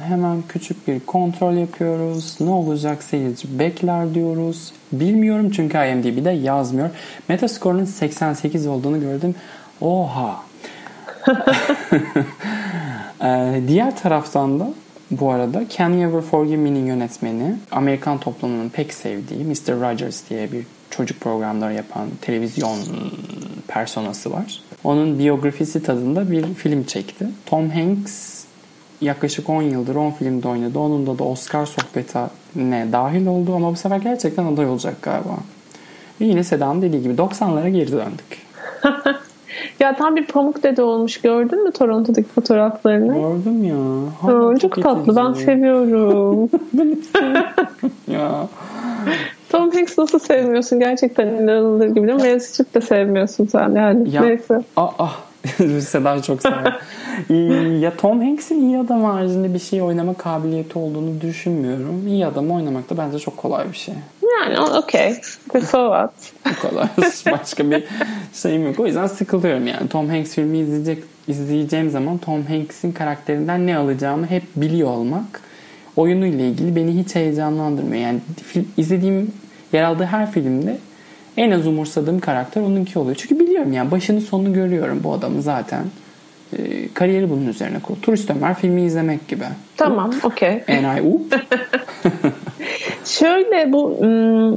[0.08, 2.36] Hemen küçük bir kontrol yapıyoruz.
[2.40, 4.72] Ne olacak seyirci bekler diyoruz.
[4.92, 6.90] Bilmiyorum çünkü IMDb'de yazmıyor.
[7.28, 9.34] Metascore'un 88 olduğunu gördüm.
[9.80, 10.42] Oha.
[13.68, 14.68] Diğer taraftan da
[15.10, 19.80] bu arada Can You Ever Forgive Me'nin yönetmeni Amerikan toplumunun pek sevdiği Mr.
[19.80, 22.78] Rogers diye bir çocuk programları yapan televizyon
[23.68, 24.60] personası var.
[24.84, 27.26] Onun biyografisi tadında bir film çekti.
[27.46, 28.41] Tom Hanks
[29.02, 30.78] yaklaşık 10 yıldır 10 filmde oynadı.
[30.78, 35.36] Onun da da Oscar sohbetine dahil oldu ama bu sefer gerçekten aday olacak galiba.
[36.20, 38.46] Ve yine Seda'nın dediği gibi 90'lara geri döndük.
[39.80, 41.20] ya tam bir pamuk dede olmuş.
[41.20, 43.14] Gördün mü Toronto'daki fotoğraflarını?
[43.14, 43.76] Gördüm ya.
[44.22, 45.16] Aa, çok, çok tatlı.
[45.16, 46.50] Ben seviyorum.
[48.08, 48.48] ya.
[49.48, 50.80] Tom Hanks nasıl sevmiyorsun?
[50.80, 52.00] Gerçekten inanılır gibi.
[52.00, 54.10] Meryl Streep de sevmiyorsun sen yani.
[54.10, 54.62] Ya, Neyse.
[54.76, 55.31] Ah ah.
[55.80, 56.78] Seda çok sever.
[57.80, 62.08] ya Tom Hanks'in iyi adam haricinde bir şey oynama kabiliyeti olduğunu düşünmüyorum.
[62.08, 63.94] İyi adam oynamak da bence çok kolay bir şey.
[64.40, 65.14] Yani okey.
[65.52, 66.12] So what?
[66.46, 66.88] Bu kadar.
[67.32, 67.84] Başka bir
[68.34, 68.80] şeyim yok.
[68.80, 69.88] O yüzden sıkılıyorum yani.
[69.88, 75.40] Tom Hanks filmi izleyecek, izleyeceğim zaman Tom Hanks'in karakterinden ne alacağımı hep biliyor olmak
[75.96, 78.02] oyunuyla ilgili beni hiç heyecanlandırmıyor.
[78.02, 79.32] Yani film, izlediğim
[79.72, 80.78] yer aldığı her filmde
[81.36, 83.16] en az umursadığım karakter onunki oluyor.
[83.16, 85.84] Çünkü biliyorum yani başını sonunu görüyorum bu adamı zaten.
[86.58, 88.00] E, kariyeri bunun üzerine kurulu.
[88.00, 89.44] Turist Ömer filmi izlemek gibi.
[89.76, 90.64] Tamam, okey.
[90.68, 91.34] And I oop.
[93.04, 94.52] Şöyle bu um,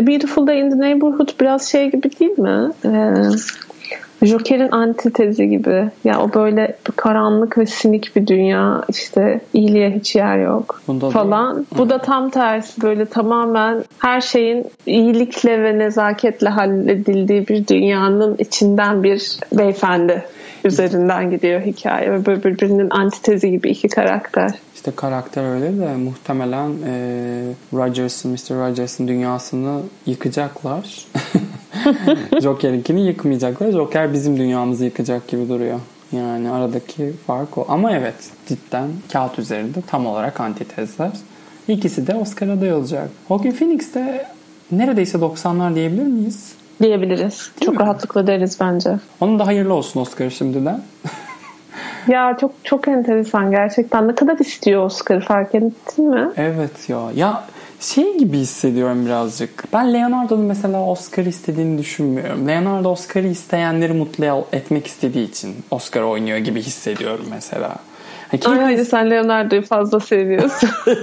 [0.00, 2.70] A Beautiful Day in the Neighborhood biraz şey gibi değil mi?
[2.84, 3.14] Ee,
[4.26, 5.90] Joker'in antitezi gibi.
[6.04, 8.82] Ya o böyle karanlık ve sinik bir dünya.
[8.88, 11.56] işte iyiliğe hiç yer yok Bunda falan.
[11.56, 18.36] Da, Bu da tam tersi böyle tamamen her şeyin iyilikle ve nezaketle halledildiği bir dünyanın
[18.38, 20.24] içinden bir beyefendi
[20.64, 24.50] üzerinden gidiyor hikaye ve böyle birbirinin antitezi gibi iki karakter.
[24.74, 26.94] İşte karakter öyle de muhtemelen e,
[27.72, 28.50] Rogers'ın, Mr.
[28.50, 31.06] Rogers'ın dünyasını yıkacaklar.
[32.42, 33.72] Joker'inkini yıkmayacaklar.
[33.72, 35.80] Joker bizim dünyamızı yıkacak gibi duruyor.
[36.12, 37.66] Yani aradaki fark o.
[37.68, 38.14] Ama evet
[38.46, 41.10] cidden kağıt üzerinde tam olarak antitezler.
[41.68, 43.10] İkisi de Oscar aday olacak.
[43.28, 44.26] Joaquin Phoenix de
[44.72, 46.52] neredeyse 90'lar diyebilir miyiz?
[46.82, 47.50] diyebiliriz.
[47.64, 47.80] Çok mi?
[47.80, 48.90] rahatlıkla deriz bence.
[49.20, 50.82] Onun da hayırlı olsun Oscar şimdiden.
[52.08, 54.08] Ya çok çok enteresan gerçekten.
[54.08, 56.30] Ne kadar istiyor Oscar fark ettin mi?
[56.36, 57.00] Evet ya.
[57.14, 57.44] Ya
[57.80, 59.64] şey gibi hissediyorum birazcık.
[59.72, 62.48] Ben Leonardo'nun mesela Oscar istediğini düşünmüyorum.
[62.48, 67.76] Leonardo Oscar'ı isteyenleri mutlu etmek istediği için Oscar oynuyor gibi hissediyorum mesela.
[68.46, 70.70] Hani Ay sen Leonardo'yu fazla seviyorsun.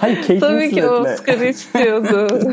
[0.00, 2.28] hayır Kate Tabii ki Oscar istiyordu.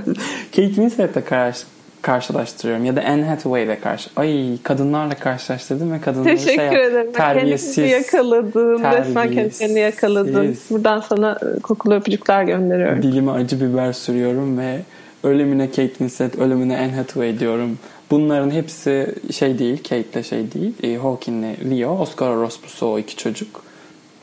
[0.52, 1.65] Kate Winslet'le karşı
[2.06, 4.10] karşılaştırıyorum ya da Anne Hathaway'le karşı.
[4.15, 7.12] Ay kadınlarla karşılaştırdım ve kadınları Teşekkür şey ederim.
[7.13, 7.76] terbiyesiz.
[7.76, 8.84] Kendini yakaladın.
[8.84, 10.58] Resmen kendini yakaladın.
[10.70, 13.04] Buradan sana e, kokulu öpücükler gönderiyorum.
[13.04, 14.80] Dilime acı biber sürüyorum ve
[15.24, 17.78] ölümüne Kate Winslet, ölümüne Anne Hathaway diyorum.
[18.12, 20.74] Bunların hepsi şey değil, Kate'le şey değil.
[20.84, 23.63] E, Hawking'le Leo, Oscar Rospuso o iki çocuk.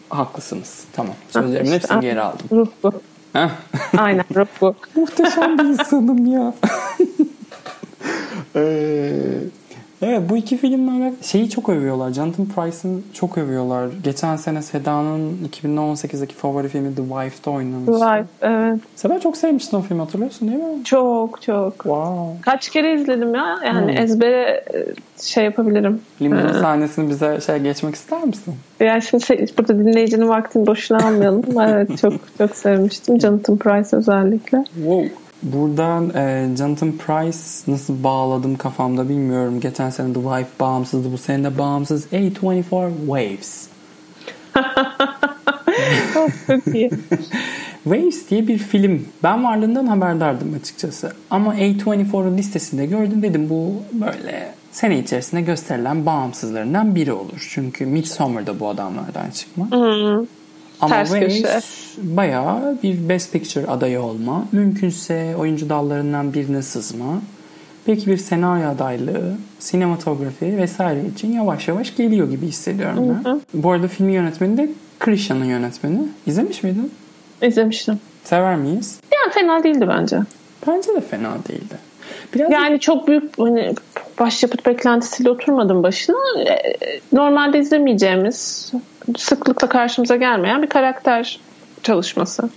[0.09, 0.85] Haklısınız.
[0.92, 1.14] Tamam.
[1.31, 2.47] Sözlerimin işte, hepsini geri aldım.
[2.53, 2.92] Ruh bu.
[3.99, 4.75] Aynen ruh bu.
[5.01, 6.55] Muhteşem bir insanım ya.
[8.57, 9.12] Ee,
[10.03, 12.12] evet bu iki filmlerle şeyi çok övüyorlar.
[12.12, 13.88] Jonathan Price'ın çok övüyorlar.
[14.05, 17.87] Geçen sene Seda'nın 2018'deki favori filmi The Wife'da oynamış.
[17.87, 18.81] The Wife evet.
[18.97, 20.85] Seda çok sevmiştin o filmi hatırlıyorsun değil mi?
[20.85, 21.73] Çok çok.
[21.73, 22.43] Wow.
[22.43, 23.59] Kaç kere izledim ya.
[23.67, 24.03] Yani hmm.
[24.03, 24.87] ezbere e,
[25.23, 26.01] şey yapabilirim.
[26.23, 26.61] Limuzin ee.
[26.61, 28.55] sahnesini bize şey geçmek ister misin?
[28.81, 31.45] Yani şimdi şey, burada dinleyicinin vaktini boşuna almayalım.
[31.69, 33.21] evet çok çok sevmiştim.
[33.21, 34.65] Jonathan Price özellikle.
[34.75, 35.22] Wow.
[35.42, 39.61] Buradan e, Jonathan Price nasıl bağladım kafamda bilmiyorum.
[39.61, 41.12] Geçen sene The Wife bağımsızdı.
[41.12, 42.07] Bu sene de bağımsız.
[42.07, 43.68] A24 Waves.
[46.46, 46.90] Çok iyi.
[47.85, 49.07] Waves diye bir film.
[49.22, 51.12] Ben varlığından haberdardım açıkçası.
[51.31, 57.48] Ama A24'un listesinde gördüm dedim bu böyle sene içerisinde gösterilen bağımsızlarından biri olur.
[57.50, 59.68] Çünkü Midsommar'da bu adamlardan çıkma.
[60.83, 61.61] Ama Ters köşe.
[61.99, 64.45] bayağı bir Best Picture adayı olma.
[64.53, 67.23] Mümkünse oyuncu dallarından birine sızma.
[67.88, 73.31] Belki bir senaryo adaylığı, sinematografi vesaire için yavaş yavaş geliyor gibi hissediyorum ben.
[73.31, 73.40] Hı hı.
[73.55, 75.99] Bu arada filmin yönetmeni de Krisha'nın yönetmeni.
[76.27, 76.92] İzlemiş miydin?
[77.42, 78.01] İzlemiştim.
[78.25, 79.01] Sever miyiz?
[79.14, 80.18] Yani fena değildi bence.
[80.66, 81.75] Bence de fena değildi.
[82.35, 83.75] Biraz yani çok büyük hani
[84.23, 86.17] başyapıt beklentisiyle oturmadım başına.
[86.49, 86.79] E,
[87.13, 88.71] normalde izlemeyeceğimiz,
[89.17, 91.41] sıklıkla karşımıza gelmeyen bir karakter
[91.83, 92.51] çalışması.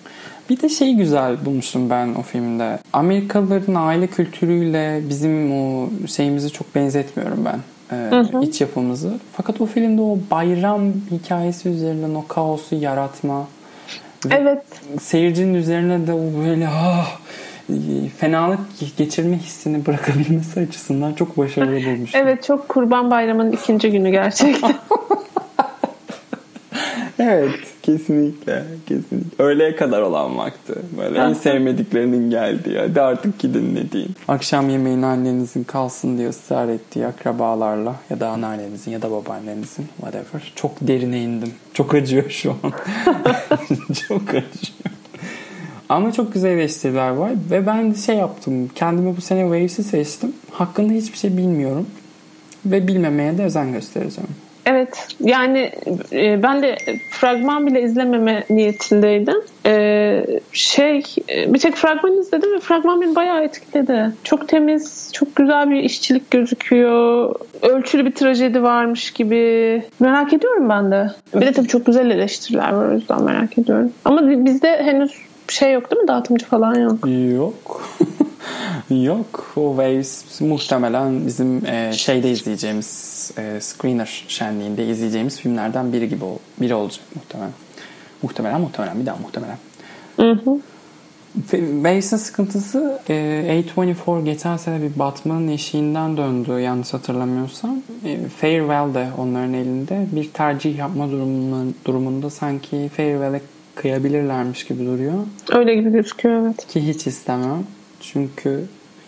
[0.50, 2.80] Bir de şey güzel bulmuştum ben o filmde.
[2.94, 7.60] Amerikalıların aile kültürüyle bizim o şeyimizi çok benzetmiyorum ben.
[7.92, 8.44] Ee, hı hı.
[8.44, 9.14] iç yapımızı.
[9.34, 13.48] Fakat o filmde o bayram hikayesi üzerinden o kaosu yaratma.
[14.32, 14.64] Evet.
[15.02, 17.18] Seyircinin üzerine de o böyle ah
[18.18, 18.60] fenalık
[18.98, 22.12] geçirme hissini bırakabilmesi açısından çok başarılı bulmuş.
[22.16, 24.76] evet çok Kurban Bayramı'nın ikinci günü gerçekten.
[27.20, 29.44] evet kesinlikle kesinlikle.
[29.44, 30.74] Öğleye kadar olan vakti.
[30.98, 32.80] Böyle en sevmediklerinin geldiği.
[32.80, 34.16] Hadi artık gidin ne diyeyim.
[34.28, 40.52] Akşam yemeğin annenizin kalsın diye ısrar ettiği akrabalarla ya da anneannenizin ya da babaannenizin whatever.
[40.56, 41.52] Çok derine indim.
[41.74, 42.72] Çok acıyor şu an.
[44.08, 44.95] çok acıyor.
[45.90, 48.70] Ama çok güzel eleştiriler var ve ben şey yaptım.
[48.76, 50.34] Kendime bu sene Waves'i seçtim.
[50.52, 51.88] Hakkında hiçbir şey bilmiyorum
[52.66, 54.30] ve bilmemeye de özen göstereceğim.
[54.66, 55.72] Evet yani
[56.12, 56.78] e, ben de
[57.12, 59.38] fragman bile izlememe niyetindeydim.
[59.66, 64.12] E, şey e, bir tek fragman izledim ve fragman beni bayağı etkiledi.
[64.24, 67.36] Çok temiz, çok güzel bir işçilik gözüküyor.
[67.62, 69.84] Ölçülü bir trajedi varmış gibi.
[70.00, 71.12] Merak ediyorum ben de.
[71.36, 73.92] Bir de tabii çok güzel eleştiriler var o yüzden merak ediyorum.
[74.06, 75.12] Ama bizde henüz
[75.54, 76.08] şey yok değil mi?
[76.08, 77.08] Dağıtımcı falan yok.
[77.36, 77.90] Yok.
[78.90, 79.54] yok.
[79.56, 86.26] O Waves muhtemelen bizim e, şeyde izleyeceğimiz e, screener şenliğinde izleyeceğimiz filmlerden biri gibi
[86.62, 87.54] biri olacak muhtemelen.
[88.22, 89.58] Muhtemelen muhtemelen bir daha muhtemelen.
[90.18, 90.32] Hı
[92.18, 97.78] sıkıntısı e, A24 geçen sene bir Batman'ın eşiğinden döndü yanlış hatırlamıyorsam.
[98.06, 101.10] E, Farewell de onların elinde bir tercih yapma
[101.86, 103.42] durumunda sanki Farewell'e
[103.76, 105.14] kıyabilirlermiş gibi duruyor.
[105.52, 106.68] Öyle gibi gözüküyor evet.
[106.68, 107.64] Ki hiç istemem.
[108.00, 108.64] Çünkü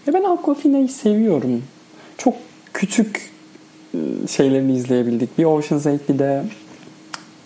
[0.07, 1.63] ya ben Aquafina'yı seviyorum.
[2.17, 2.33] Çok
[2.73, 3.29] küçük
[3.95, 5.37] ıı, şeylerini izleyebildik.
[5.37, 6.43] Bir Ocean's 8 bir de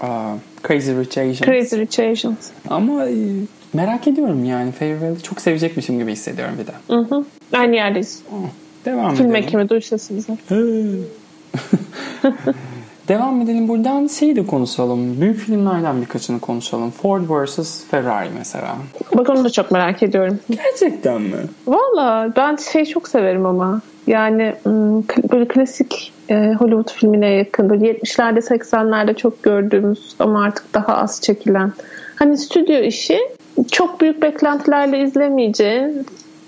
[0.01, 0.07] uh,
[0.67, 1.39] Crazy Rich Asians.
[1.39, 2.49] Crazy Rich Asians.
[2.67, 3.09] Ama ıı,
[3.73, 4.71] merak ediyorum yani.
[4.71, 6.73] Farewell'i çok sevecekmişim gibi hissediyorum bir de.
[6.87, 7.25] Hı hı.
[7.53, 8.21] Aynı yerdeyiz.
[8.85, 9.49] Devam Film edelim.
[9.49, 10.37] Film ekimi bize.
[13.07, 15.21] Devam edelim buradan şeyi de konuşalım.
[15.21, 16.91] Büyük filmlerden birkaçını konuşalım.
[16.91, 17.83] Ford vs.
[17.91, 18.75] Ferrari mesela.
[19.15, 20.39] Bak onu da çok merak ediyorum.
[20.49, 21.37] Gerçekten mi?
[21.67, 23.81] Valla ben şey çok severim ama.
[24.07, 24.55] Yani
[25.31, 27.69] böyle klasik e, Hollywood filmine yakın.
[27.69, 31.73] Böyle 70'lerde 80'lerde çok gördüğümüz ama artık daha az çekilen.
[32.15, 33.19] Hani stüdyo işi
[33.71, 36.05] çok büyük beklentilerle izlemeyeceğin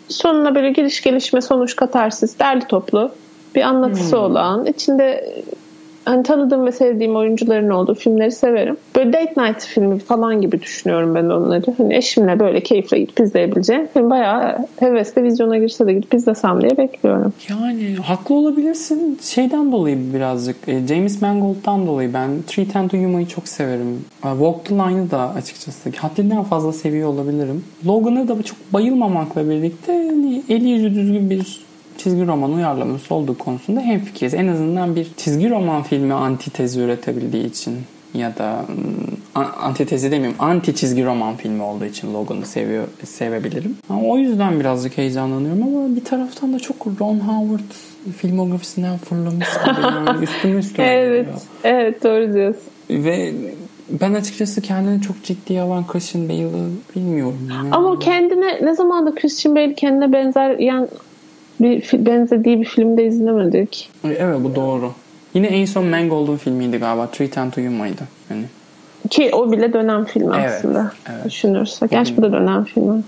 [0.08, 3.12] sonuna böyle giriş gelişme sonuç katarsis derli toplu
[3.56, 4.24] bir anlatısı hmm.
[4.24, 5.34] olan içinde
[6.06, 8.78] hani tanıdığım ve sevdiğim oyuncuların olduğu filmleri severim.
[8.96, 11.74] Böyle date night filmi falan gibi düşünüyorum ben onları.
[11.78, 13.88] Hani eşimle böyle keyifle gidip izleyebileceğim.
[13.94, 17.34] Film bayağı hevesle vizyona girse de gidip izlesem diye bekliyorum.
[17.50, 19.20] Yani haklı olabilirsin.
[19.22, 24.06] Şeyden dolayı birazcık e, James Mangold'dan dolayı ben Three Ten to Yuma'yı çok severim.
[24.26, 27.64] E, Walk the Line'ı da açıkçası haddinden fazla seviyor olabilirim.
[27.86, 31.63] Logan'ı da çok bayılmamakla birlikte hani eli yüzü düzgün bir
[31.98, 34.34] çizgi roman uyarlaması olduğu konusunda hemfikiriz.
[34.34, 37.74] En azından bir çizgi roman filmi antitezi üretebildiği için
[38.14, 38.66] ya da
[39.38, 43.78] ıı, antitezi demeyeyim anti çizgi roman filmi olduğu için Logan'ı seviyor sevebilirim.
[44.04, 47.72] O yüzden birazcık heyecanlanıyorum ama bir taraftan da çok Ron Howard
[48.18, 51.42] filmografisinden fırlamış gibi yani üstüme üstüme Evet, geliyor.
[51.64, 52.62] evet doğru diyorsun.
[52.90, 53.34] Ve
[53.90, 57.50] ben açıkçası kendini çok ciddiye alan Christian Bale'ı bilmiyorum.
[57.52, 57.70] Yani.
[57.72, 60.88] Ama kendine ne zaman da Christian Bale kendine benzer yani
[61.62, 63.90] bir benzediği bir filmde izlemedik.
[64.04, 64.92] Evet bu doğru.
[65.34, 67.08] Yine en son Mangold'un filmiydi galiba.
[67.08, 68.02] Three Ten to Yuma'ydı.
[68.30, 68.44] Yani.
[69.10, 70.92] Ki o bile dönem filmi evet, aslında.
[71.12, 71.26] Evet.
[71.26, 71.92] Düşünürsek.
[71.92, 73.04] Gerçi bu da dönem filmi.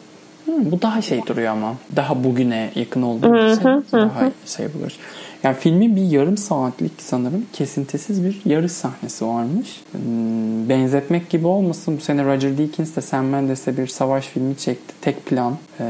[0.46, 1.76] Hı, bu daha şey duruyor ama.
[1.96, 4.98] Daha bugüne yakın olduğu için daha şey buluruz.
[5.46, 9.82] Yani filmin bir yarım saatlik sanırım kesintisiz bir yarış sahnesi varmış.
[9.92, 14.94] Hmm, benzetmek gibi olmasın bu sene Roger Deakins de Sam Mendes'e bir savaş filmi çekti.
[15.02, 15.54] Tek plan.
[15.80, 15.84] E,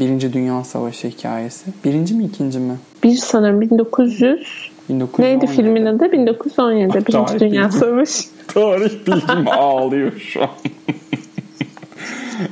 [0.00, 1.64] Birinci Dünya Savaşı hikayesi.
[1.84, 2.76] Birinci mi ikinci mi?
[3.04, 5.22] Bir sanırım 1900 1917.
[5.22, 6.12] Neydi filmin adı?
[6.12, 7.06] 1917.
[7.06, 8.22] Birinci Dünya Savaşı.
[8.48, 10.50] Tarih bilgim ağlıyor şu an.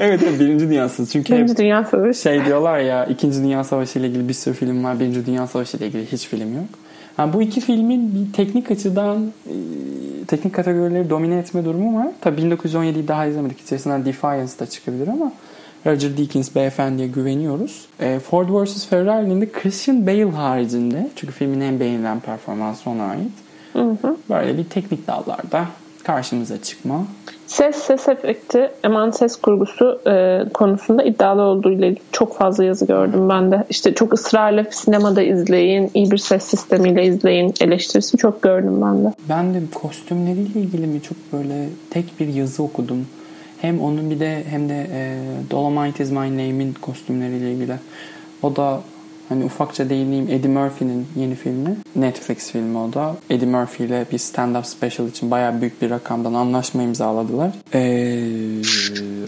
[0.01, 1.13] evet evet Birinci Dünya Savaşı.
[1.13, 2.21] Çünkü Birinci Dünya Savaşı.
[2.21, 5.01] Şey diyorlar ya İkinci Dünya Savaşı ile ilgili bir sürü film var.
[5.01, 6.69] Birinci Dünya Savaşı ile ilgili hiç film yok.
[7.19, 9.55] Yani bu iki filmin bir teknik açıdan e,
[10.27, 12.09] teknik kategorileri domine etme durumu var.
[12.21, 13.61] Tabii 1917'yi daha izlemedik.
[13.61, 15.33] İçerisinden Defiance da çıkabilir ama
[15.87, 17.87] Roger Deakins beyefendiye güveniyoruz.
[18.01, 18.87] E, Ford vs.
[18.87, 23.33] Ferrari'nin de Christian Bale haricinde çünkü filmin en beğenilen performansı ona ait.
[23.73, 24.17] Hı hı.
[24.31, 25.67] Böyle bir teknik dallarda
[26.05, 27.05] karşımıza çıkma.
[27.47, 33.29] Ses, ses efekti, eman ses kurgusu e, konusunda iddialı olduğu ile çok fazla yazı gördüm
[33.29, 33.65] ben de.
[33.71, 39.13] İşte çok ısrarla sinemada izleyin, iyi bir ses sistemiyle izleyin eleştirisi çok gördüm ben de.
[39.29, 43.07] Ben de kostümleriyle ilgili mi çok böyle tek bir yazı okudum.
[43.61, 45.19] Hem onun bir de hem de e,
[45.51, 47.75] Dolomite is my name'in kostümleriyle ilgili.
[48.43, 48.81] O da
[49.29, 51.77] Hani ufakça değineyim Eddie Murphy'nin yeni filmi.
[51.97, 53.17] Netflix filmi o da.
[53.31, 57.51] Eddie Murphy ile bir stand-up special için bayağı büyük bir rakamdan anlaşma imzaladılar.
[57.75, 58.63] Ee,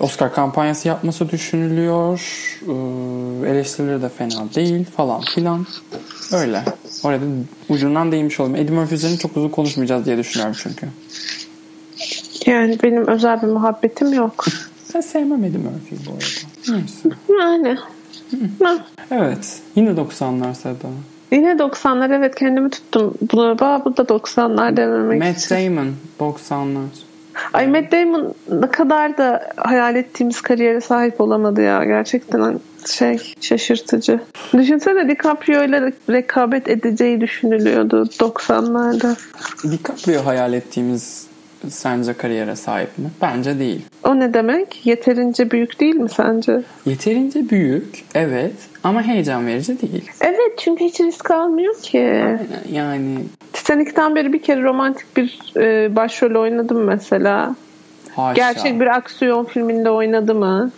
[0.00, 2.20] Oscar kampanyası yapması düşünülüyor.
[2.62, 5.66] Ee, eleştirileri de fena değil falan filan.
[6.32, 6.62] Öyle.
[7.04, 7.24] Orada
[7.68, 8.56] ucundan değinmiş olayım.
[8.56, 10.86] Eddie Murphy üzerine çok uzun konuşmayacağız diye düşünüyorum çünkü.
[12.46, 14.44] Yani benim özel bir muhabbetim yok.
[14.94, 16.78] ben sevmem Eddie Murphy'yi bu arada.
[16.78, 17.08] Neyse.
[17.40, 17.78] Yani.
[19.10, 19.60] Evet.
[19.76, 20.88] Yine 90'lar Seda.
[21.32, 23.14] Yine 90'lar evet kendimi tuttum.
[23.32, 25.56] Buna bu da 90'lar dememek Matt için.
[25.56, 26.86] Damon 90'lar.
[27.52, 31.84] Ay Matt Damon ne kadar da hayal ettiğimiz kariyere sahip olamadı ya.
[31.84, 34.20] Gerçekten şey şaşırtıcı.
[34.52, 39.16] Düşünsene DiCaprio ile rekabet edeceği düşünülüyordu 90'larda.
[39.70, 41.26] DiCaprio hayal ettiğimiz
[41.68, 43.10] sence kariyere sahip mi?
[43.22, 43.80] Bence değil.
[44.04, 44.86] O ne demek?
[44.86, 46.62] Yeterince büyük değil mi sence?
[46.86, 50.10] Yeterince büyük evet ama heyecan verici değil.
[50.20, 52.00] Evet çünkü hiç risk almıyor ki.
[52.00, 52.38] Aynen,
[52.72, 53.18] yani.
[53.52, 57.56] Titanic'ten beri bir kere romantik bir e, başrol oynadım mesela.
[58.16, 58.32] Haşa.
[58.32, 60.70] Gerçek bir aksiyon filminde oynadı mı?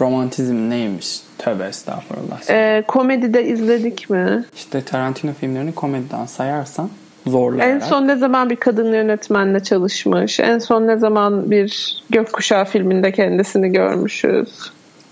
[0.00, 1.20] Romantizm neymiş?
[1.38, 2.50] Tövbe estağfurullah.
[2.50, 4.44] E, komedide izledik mi?
[4.56, 6.90] İşte Tarantino filmlerini komediden sayarsan
[7.26, 7.82] zorlayarak.
[7.82, 10.40] En son ne zaman bir kadın yönetmenle çalışmış?
[10.40, 14.48] En son ne zaman bir Gökkuşağı filminde kendisini görmüşüz?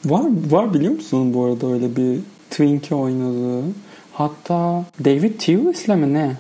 [0.04, 2.18] Var var biliyor musun bu arada öyle bir
[2.50, 3.64] Twinkie oynadı.
[4.12, 6.30] Hatta David Thewlis'le mi ne?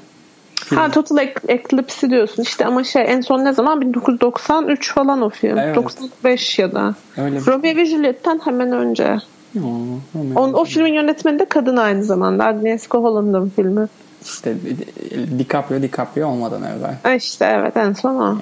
[0.64, 0.80] Film.
[0.80, 5.58] Ha Total Eclipse diyorsun işte ama şey en son ne zaman 1993 falan o film.
[5.58, 5.76] Evet.
[5.76, 6.94] 95 ya da.
[7.16, 9.18] Öyle Romeo ve Juliet'ten hemen önce.
[9.54, 9.62] Ya,
[10.36, 12.44] o, o filmin yönetmeni de kadın aynı zamanda.
[12.44, 13.88] Agnieszka Holland'ın filmi.
[14.24, 14.54] İşte
[15.38, 17.16] DiCaprio DiCaprio olmadan evvel.
[17.16, 18.26] İşte evet en son o.
[18.26, 18.38] Yani.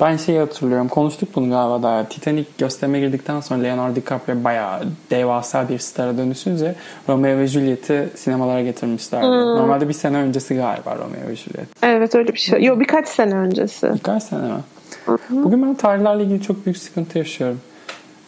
[0.00, 0.88] Ben şeyi hatırlıyorum.
[0.88, 2.06] Konuştuk bunu galiba da.
[2.08, 6.74] Titanic gösterime girdikten sonra Leonardo DiCaprio bayağı devasa bir stara dönüşünce
[7.08, 9.26] Romeo ve Juliet'i sinemalara getirmişlerdi.
[9.26, 9.32] Hmm.
[9.32, 11.68] Normalde bir sene öncesi galiba Romeo ve Juliet.
[11.82, 12.64] Evet öyle bir şey.
[12.64, 13.94] Yok birkaç sene öncesi.
[13.94, 14.60] Birkaç sene mi?
[15.06, 15.44] Hı-hı.
[15.44, 17.60] Bugün ben tarihlerle ilgili çok büyük sıkıntı yaşıyorum.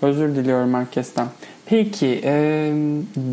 [0.03, 1.27] Özür diliyorum herkesten.
[1.67, 2.73] Peki e,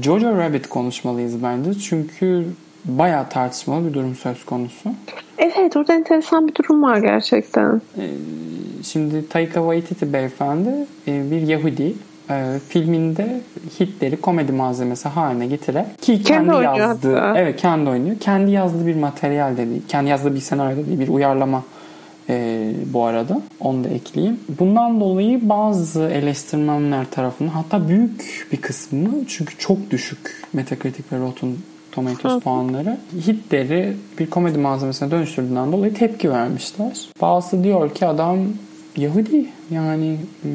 [0.03, 1.73] Jojo Rabbit konuşmalıyız bence.
[1.73, 2.45] Çünkü
[2.85, 4.89] bayağı tartışmalı bir durum söz konusu.
[5.37, 7.81] Evet orada enteresan bir durum var gerçekten.
[7.97, 8.09] Ee,
[8.83, 10.69] şimdi Taika Waititi beyefendi
[11.07, 11.93] e, bir Yahudi.
[12.29, 13.41] e, filminde
[13.79, 17.39] Hitler'i komedi malzemesi haline getirerek ki kendi, Kendi yazdığı hatta.
[17.39, 18.15] evet kendi oynuyor.
[18.19, 19.81] Kendi yazdığı bir materyal de değil.
[19.87, 20.99] Kendi yazdığı bir senaryo değil.
[20.99, 21.63] Bir uyarlama
[22.29, 23.41] e, bu arada.
[23.59, 24.39] Onu da ekleyeyim.
[24.59, 31.49] Bundan dolayı bazı eleştirmenler tarafından hatta büyük bir kısmı çünkü çok düşük Metacritic ve Rotten
[31.91, 37.09] Tomatoes puanları Hitler'i bir komedi malzemesine dönüştürdüğünden dolayı tepki vermişler.
[37.21, 38.39] Bazısı diyor ki adam
[38.97, 40.51] Yahudi yani hmm,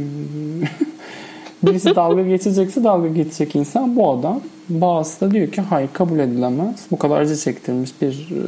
[1.62, 4.40] birisi dalga geçecekse dalga geçecek insan bu adam.
[4.68, 6.86] Bazısı da diyor ki hayır kabul edilemez.
[6.90, 8.40] Bu kadar acı çektirmiş bir e,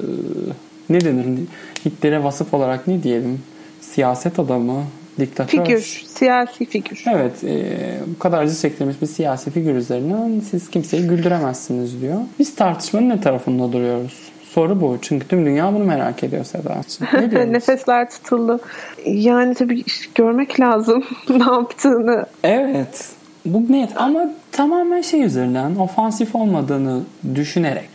[0.91, 1.39] ne denir?
[1.87, 3.43] Hitler'e vasıf olarak ne diyelim?
[3.81, 4.83] Siyaset adamı,
[5.19, 5.65] diktatör.
[5.65, 7.05] Figür, siyasi figür.
[7.11, 7.77] Evet, e,
[8.15, 12.21] bu kadar acı çektirmiş bir siyasi figür üzerinden siz kimseyi güldüremezsiniz diyor.
[12.39, 14.29] Biz tartışmanın ne tarafında duruyoruz?
[14.49, 14.99] Soru bu.
[15.03, 17.07] Çünkü tüm dünya bunu merak ediyor Sedacığım.
[17.13, 17.53] Ne?
[17.53, 18.61] Nefesler tutuldu.
[19.07, 22.27] Yani tabii görmek lazım ne yaptığını.
[22.45, 23.09] Evet.
[23.45, 27.03] Bu net ama tamamen şey üzerinden ofansif olmadığını
[27.35, 27.91] düşünerek.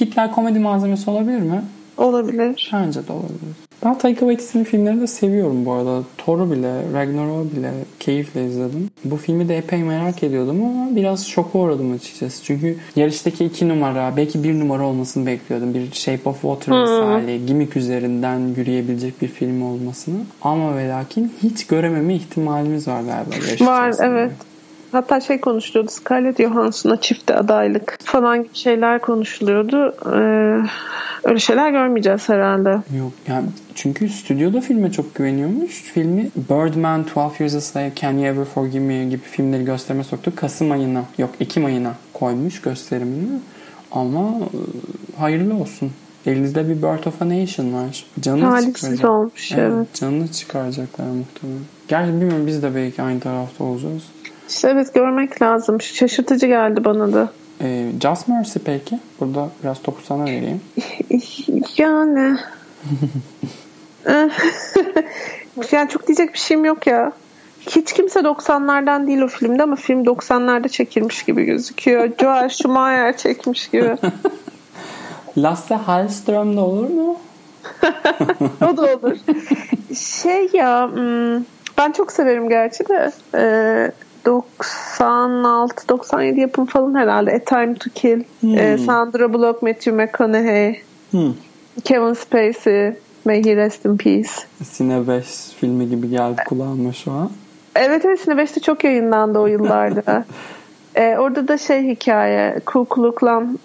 [0.00, 1.62] Hitler komedi malzemesi olabilir mi?
[1.96, 2.70] Olabilir.
[2.72, 3.63] Bence de olabilir.
[3.84, 6.02] Ben Taika Waititi'nin filmlerini de seviyorum bu arada.
[6.18, 7.70] Thor'u bile, Ragnarok'u bile
[8.00, 8.90] keyifle izledim.
[9.04, 12.44] Bu filmi de epey merak ediyordum ama biraz şoka uğradım açıkçası.
[12.44, 15.74] Çünkü yarıştaki iki numara, belki bir numara olmasını bekliyordum.
[15.74, 20.18] Bir Shape of Water misali, gimmick üzerinden yürüyebilecek bir film olmasını.
[20.42, 23.66] Ama ve lakin hiç görememe ihtimalimiz var galiba.
[23.72, 24.32] Var evet.
[24.94, 29.94] Hatta şey konuşuluyordu Scarlett Johansson'a çifte adaylık falan gibi şeyler konuşuluyordu.
[30.06, 30.68] Ee,
[31.24, 32.70] öyle şeyler görmeyeceğiz herhalde.
[32.70, 35.82] Yok yani çünkü stüdyoda filme çok güveniyormuş.
[35.82, 40.32] Filmi Birdman, 12 Years a Slave, Can You Ever Forgive Me gibi filmleri gösterime soktu.
[40.36, 43.40] Kasım ayına yok Ekim ayına koymuş gösterimini.
[43.92, 44.58] Ama e,
[45.20, 45.90] hayırlı olsun.
[46.26, 48.04] Elinizde bir Birth of a Nation var.
[48.20, 49.10] Canını Talihsiz çıkaracak.
[49.10, 49.94] olmuş Evet, evet.
[49.94, 51.60] canını çıkaracaklar muhtemelen.
[51.88, 54.02] Gerçi bilmiyorum biz de belki aynı tarafta olacağız.
[54.48, 55.80] İşte evet görmek lazım.
[55.80, 57.28] Şaşırtıcı geldi bana da.
[57.60, 58.98] Ee, Just Mercy peki?
[59.20, 60.60] Burada biraz topu sana vereyim.
[61.76, 62.38] Yani.
[65.72, 67.12] yani çok diyecek bir şeyim yok ya.
[67.60, 72.10] Hiç kimse 90'lardan değil o filmde ama film 90'larda çekilmiş gibi gözüküyor.
[72.20, 73.96] Joel Schumacher çekmiş gibi.
[75.36, 77.18] Lasse Hallström de olur mu?
[78.62, 79.16] o da olur.
[79.96, 81.44] Şey ya hmm,
[81.78, 83.92] ben çok severim gerçi de ee,
[84.24, 87.32] 96-97 yapım falan herhalde.
[87.32, 88.22] A Time to Kill.
[88.56, 91.32] Ee, Sandra Bullock, Matthew McConaughey, Hmm.
[91.84, 92.92] Kevin Spacey,
[93.24, 94.30] May he rest in peace.
[94.64, 95.24] Sine 5
[95.60, 97.30] filmi gibi geldi kulağıma şu an.
[97.76, 100.24] Evet evet Sine 5'te çok yayınlandı o yıllarda.
[100.94, 103.58] Ee, orada da şey hikaye Ku Klux Klan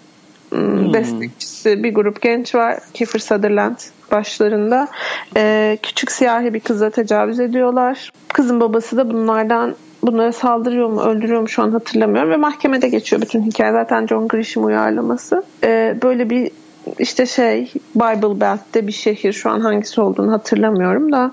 [0.50, 2.78] hmm, destekçisi bir grup genç var.
[2.94, 3.76] Kiefer Sutherland
[4.12, 4.88] başlarında.
[5.36, 8.10] Ee, küçük siyahi bir kıza tecavüz ediyorlar.
[8.28, 13.22] Kızın babası da bunlardan bunlara saldırıyor mu öldürüyor mu şu an hatırlamıyorum ve mahkemede geçiyor
[13.22, 16.50] bütün hikaye zaten John Grisham uyarlaması Ee, böyle bir
[16.98, 21.32] işte şey Bible Belt'te bir şehir şu an hangisi olduğunu hatırlamıyorum da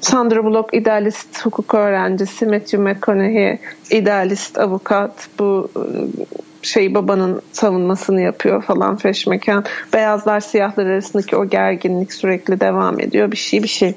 [0.00, 3.58] Sandra Bullock idealist hukuk öğrencisi, Matthew McConaughey
[3.90, 5.28] idealist avukat.
[5.38, 5.70] Bu
[6.62, 9.64] şey babanın savunmasını yapıyor falan feşmekan.
[9.92, 13.32] Beyazlar siyahlar arasındaki o gerginlik sürekli devam ediyor.
[13.32, 13.94] Bir şey bir şey.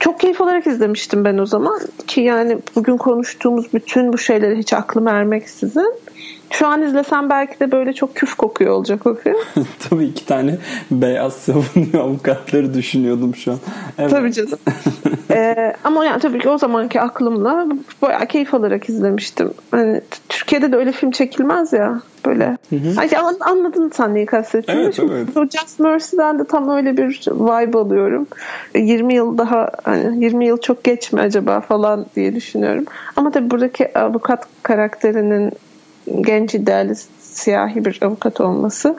[0.00, 4.72] Çok keyif olarak izlemiştim ben o zaman ki yani bugün konuştuğumuz bütün bu şeyleri hiç
[4.72, 5.94] aklım ermeksizin.
[6.50, 9.36] Şu an izlesem belki de böyle çok küf kokuyor olacak o film.
[9.90, 10.58] Tabii iki tane
[10.90, 13.58] beyaz savunuyor avukatları düşünüyordum şu an.
[13.98, 14.10] Evet.
[14.10, 14.58] Tabii canım.
[15.34, 17.66] ee, ama yani tabii ki o zamanki aklımla
[18.02, 19.50] bayağı keyif alarak izlemiştim.
[19.70, 22.56] Hani Türkiye'de de öyle film çekilmez ya böyle.
[22.98, 24.84] Ay, an- anladın sen neyi kastettiğimi.
[24.84, 25.36] Evet, evet.
[25.36, 28.26] o Just Mercy'den de tam öyle bir vibe alıyorum.
[28.74, 32.84] 20 yıl daha hani 20 yıl çok geç mi acaba falan diye düşünüyorum.
[33.16, 35.52] Ama tabii buradaki avukat karakterinin
[36.20, 38.96] genç idealist siyahi bir avukat olması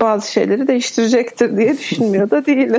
[0.00, 2.72] bazı şeyleri değiştirecektir diye düşünmüyor da değil.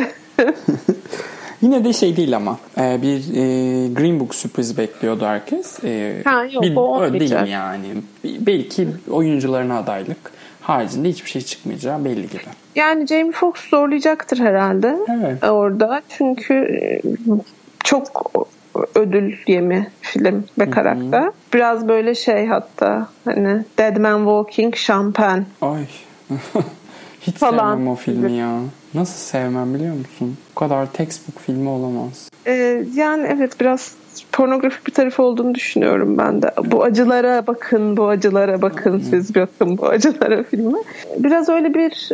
[1.61, 5.83] Yine de şey değil ama e, bir e, Green Book sürprizi bekliyordu herkes.
[5.83, 7.85] E, Ha, yok, bir, o öyle değil yani.
[8.23, 10.17] Belki oyuncularına adaylık
[10.61, 12.41] haricinde hiçbir şey çıkmayacağı belli gibi.
[12.75, 15.43] Yani Jamie Foxx zorlayacaktır herhalde Evet.
[15.43, 16.01] orada.
[16.09, 17.01] Çünkü e,
[17.83, 18.31] çok
[18.95, 21.29] ödül yemi film ve karakter.
[21.53, 25.43] Biraz böyle şey hatta hani Dead Man Walking, Champagne.
[25.61, 25.85] Ay.
[27.21, 27.71] Hiç Falan.
[27.73, 28.59] sevmem o filmi ya.
[28.93, 30.37] Nasıl sevmem biliyor musun?
[30.59, 32.29] Bu kadar textbook filmi olamaz.
[32.47, 33.95] Ee, yani evet biraz
[34.31, 36.51] pornografi bir tarafı olduğunu düşünüyorum ben de.
[36.65, 40.79] Bu acılara bakın, bu acılara bakın, siz bakın bu acılara filmi.
[41.17, 42.09] Biraz öyle bir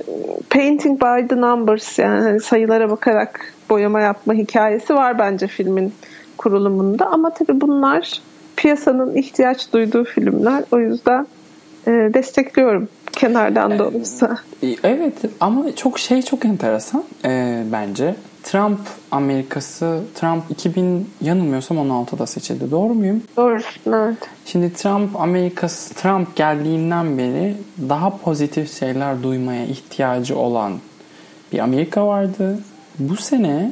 [0.49, 5.93] painting by the numbers yani hani sayılara bakarak boyama yapma hikayesi var bence filmin
[6.37, 7.05] kurulumunda.
[7.05, 8.21] Ama tabii bunlar
[8.55, 10.63] piyasanın ihtiyaç duyduğu filmler.
[10.71, 11.27] O yüzden
[11.87, 14.37] e, destekliyorum kenardan da olsa.
[14.83, 18.15] Evet ama çok şey çok enteresan e, bence.
[18.45, 18.79] Trump
[19.11, 22.71] Amerikası, Trump 2000 yanılmıyorsam 16'da seçildi.
[22.71, 23.23] Doğru muyum?
[23.37, 24.17] Doğru, evet.
[24.45, 27.55] Şimdi Trump Amerikası, Trump geldiğinden beri
[27.89, 30.73] daha pozitif şeyler duymaya ihtiyacı olan
[31.53, 32.59] bir Amerika vardı.
[32.99, 33.71] Bu sene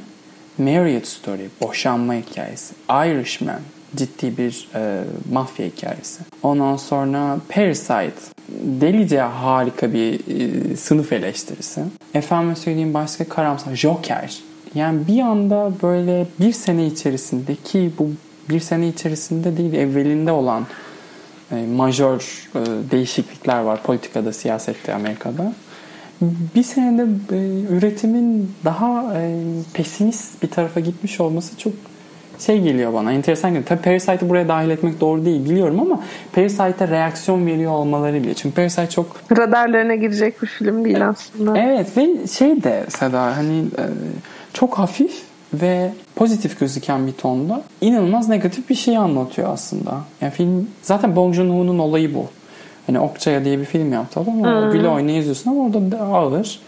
[0.57, 2.73] Marriage Story, boşanma hikayesi.
[2.89, 3.59] Irishman,
[3.95, 6.23] ciddi bir e, mafya hikayesi.
[6.43, 8.13] Ondan sonra Parasite,
[8.49, 11.81] delice harika bir e, sınıf eleştirisi.
[12.13, 13.75] Efendim söyleyeyim başka karamsar.
[13.75, 14.52] Joker.
[14.75, 18.09] Yani bir anda böyle bir sene içerisinde ki bu
[18.49, 20.65] bir sene içerisinde değil evvelinde olan
[21.51, 22.59] e, majör e,
[22.91, 25.53] değişiklikler var politikada, siyasette Amerika'da.
[26.55, 29.41] Bir senede e, üretimin daha e,
[29.73, 31.73] pesimist bir tarafa gitmiş olması çok
[32.39, 33.13] şey geliyor bana.
[33.13, 33.67] Enteresan geliyor.
[33.67, 36.03] Tabii Parasite'ı buraya dahil etmek doğru değil biliyorum ama
[36.33, 38.33] Parasite'e reaksiyon veriyor olmaları bile.
[38.33, 39.15] Çünkü Parasite çok...
[39.37, 41.57] Radarlarına girecek bir film değil aslında.
[41.57, 43.85] Evet ve şey de Seda hani e,
[44.53, 45.23] çok hafif
[45.53, 50.01] ve pozitif gözüken bir tonda inanılmaz negatif bir şey anlatıyor aslında.
[50.21, 52.25] Yani film zaten Bong Joon-ho'nun olayı bu.
[52.87, 54.71] Hani Okçaya diye bir film yaptı ama hmm.
[54.71, 56.59] güle oynaya izliyorsun ama orada da ağır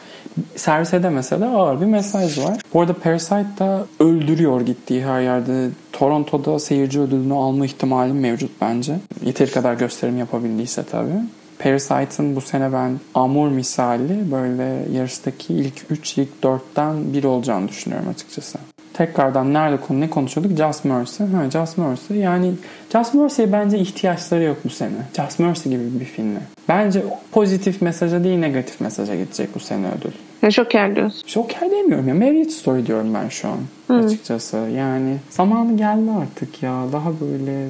[0.55, 2.59] servis edemese de ağır bir mesaj var.
[2.73, 5.69] Bu arada Parasite da öldürüyor gittiği her yerde.
[5.93, 8.95] Toronto'da seyirci ödülünü alma ihtimali mevcut bence.
[9.25, 11.21] Yeteri kadar gösterim yapabildiyse tabii.
[11.59, 18.09] Parasite'ın bu sene ben Amur misali böyle yarıştaki ilk 3, ilk 4'ten biri olacağını düşünüyorum
[18.09, 18.57] açıkçası.
[18.93, 20.57] Tekrardan nerede konu ne konuşuyorduk?
[20.57, 21.23] Just Mercy.
[21.23, 22.13] Ha, Just Mercy.
[22.13, 22.51] Yani
[22.93, 24.89] Just Mercy'ye bence ihtiyaçları yok bu sene.
[25.15, 26.39] Just Mercy gibi bir filmle.
[26.69, 30.11] Bence pozitif mesaja değil negatif mesaja gidecek bu sene ödül.
[30.41, 31.21] Ya Joker diyorsun.
[31.27, 32.15] Joker demiyorum ya.
[32.15, 34.05] Marriage Story diyorum ben şu an Hı.
[34.05, 34.57] açıkçası.
[34.57, 36.83] Yani zamanı geldi artık ya.
[36.93, 37.67] Daha böyle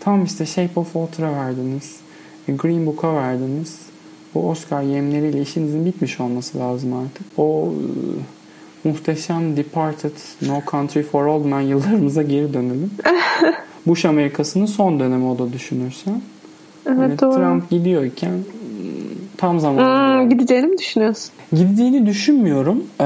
[0.00, 1.96] tam işte Shape of Water'a verdiniz.
[2.48, 3.78] Green Book'a verdiniz.
[4.34, 7.26] Bu Oscar yemleriyle işinizin bitmiş olması lazım artık.
[7.36, 7.72] O
[8.84, 12.90] e, muhteşem Departed, No Country for Old Men yıllarımıza geri dönelim.
[13.86, 16.22] Bush Amerikası'nın son dönemi o da düşünürsen.
[16.86, 17.34] Evet yani doğru.
[17.34, 18.32] Trump gidiyorken
[19.36, 20.20] tam zamanı.
[20.22, 21.30] Hmm, gideceğini mi düşünüyorsun?
[21.52, 22.84] Gideceğini düşünmüyorum.
[23.00, 23.04] Ee,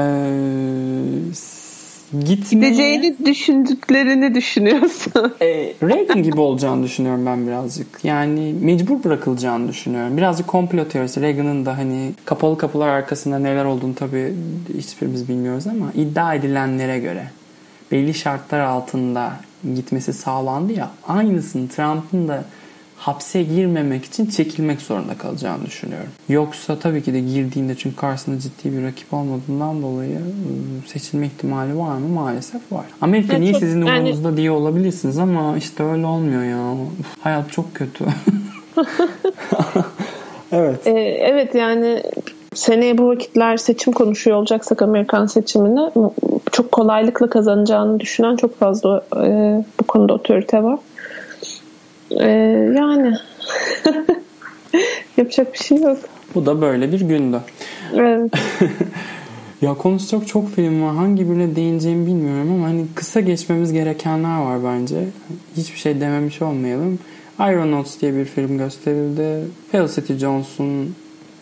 [2.11, 2.69] gitmeye...
[2.69, 5.33] Gideceğini düşündüklerini düşünüyorsun.
[5.41, 7.87] e, Reagan gibi olacağını düşünüyorum ben birazcık.
[8.03, 10.17] Yani mecbur bırakılacağını düşünüyorum.
[10.17, 11.21] Birazcık komplo teorisi.
[11.21, 14.33] Reagan'ın da hani kapalı kapılar arkasında neler olduğunu tabii
[14.77, 17.31] hiçbirimiz bilmiyoruz ama iddia edilenlere göre
[17.91, 19.33] belli şartlar altında
[19.75, 20.91] gitmesi sağlandı ya.
[21.07, 22.43] Aynısını Trump'ın da
[22.97, 26.09] hapse girmemek için çekilmek zorunda kalacağını düşünüyorum.
[26.29, 31.77] Yoksa tabii ki de girdiğinde çünkü karşısında ciddi bir rakip olmadığından dolayı ıı, seçilme ihtimali
[31.77, 32.07] var mı?
[32.07, 32.85] Maalesef var.
[33.01, 34.37] Amerika evet, niye çok, sizin umurunuzda yani...
[34.37, 36.75] diye olabilirsiniz ama işte öyle olmuyor ya.
[37.19, 38.05] hayat çok kötü.
[40.51, 40.87] evet.
[40.87, 40.91] Ee,
[41.21, 42.03] evet yani
[42.53, 45.91] seneye bu vakitler seçim konuşuyor olacaksak Amerikan seçimini
[46.51, 50.79] çok kolaylıkla kazanacağını düşünen çok fazla e, bu konuda otorite var.
[52.11, 52.27] Ee,
[52.77, 53.13] yani
[55.17, 55.97] yapacak bir şey yok.
[56.35, 57.39] Bu da böyle bir gündü.
[57.93, 58.31] Evet.
[59.61, 60.95] ya konuşacak çok film var.
[60.95, 65.05] Hangi birine değineceğimi bilmiyorum ama hani kısa geçmemiz gerekenler var bence.
[65.57, 66.99] Hiçbir şey dememiş olmayalım.
[67.39, 69.47] Aeronauts diye bir film gösterildi.
[69.71, 70.95] Felicity Jones'un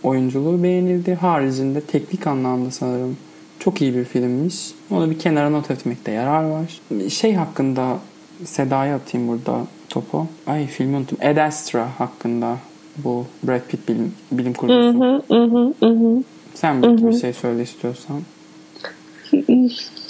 [0.03, 1.13] oyunculuğu beğenildi.
[1.13, 3.17] Haricinde teknik anlamda sanırım
[3.59, 4.71] çok iyi bir filmmiş.
[4.91, 6.81] Onu bir kenara not etmekte yarar var.
[7.09, 7.99] Şey hakkında
[8.45, 10.27] Seda'ya atayım burada topu.
[10.47, 11.17] Ay filmi unuttum.
[11.21, 12.57] Ed Astra hakkında
[12.97, 14.99] bu Brad Pitt bilim, bilim kurgusu.
[14.99, 16.23] Hı hı, hı hı,
[16.53, 18.17] Sen bir, hı bir şey söyle istiyorsan.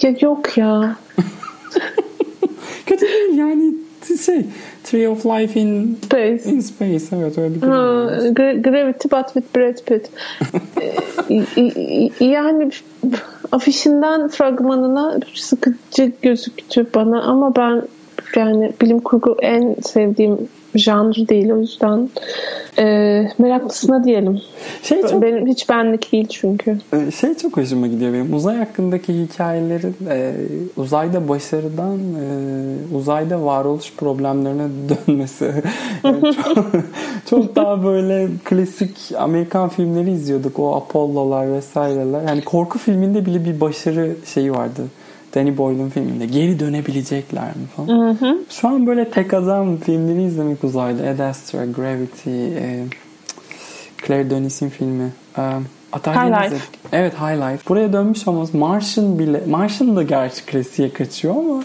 [0.02, 0.96] Ya yok ya.
[2.86, 3.74] Kötü değil yani
[4.26, 4.46] şey
[4.84, 6.50] Tree of Life in Space.
[6.50, 7.76] In Space evet öyle bir ha,
[8.32, 10.10] Gra- Gravity but with Brad Pitt.
[12.20, 12.72] yani
[13.52, 17.82] afişinden fragmanına sıkıcı gözüktü bana ama ben
[18.36, 22.10] yani bilim kurgu en sevdiğim janr değil o yüzden
[22.80, 22.84] e,
[23.38, 24.42] meraklısına diyelim.
[24.84, 26.78] Şey çok, benim hiç benlik değil çünkü.
[26.94, 28.34] E, şey çok hoşuma gidiyor benim.
[28.34, 30.34] Uzay hakkındaki hikayelerin e,
[30.78, 32.26] uzayda başarıdan e,
[32.96, 34.68] uzayda varoluş problemlerine
[35.08, 35.52] dönmesi.
[36.04, 36.68] Yani çok,
[37.30, 40.60] çok daha böyle klasik Amerikan filmleri izliyorduk.
[40.60, 42.22] O Apollo'lar vesaireler.
[42.28, 44.82] Yani korku filminde bile bir başarı şeyi vardı
[45.36, 47.88] Danny Boyle'un filminde geri dönebilecekler mi falan.
[47.88, 48.38] Hı hı.
[48.50, 51.10] Şu an böyle tek adam filmleri izlemek uzaylı.
[51.10, 52.86] Ad Astra, Gravity, e,
[54.08, 55.12] Claire Denis'in filmi.
[55.38, 55.42] E,
[55.92, 56.46] hatta High yeni Life.
[56.48, 56.70] izledik.
[56.92, 57.70] Evet High Life.
[57.70, 61.64] Buraya dönmüş olmamız Martian bile Martian da gerçi klasiğe kaçıyor ama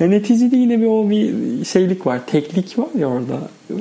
[0.00, 2.20] ya neticede yine bir o bir şeylik var.
[2.26, 3.34] Teklik var ya orada.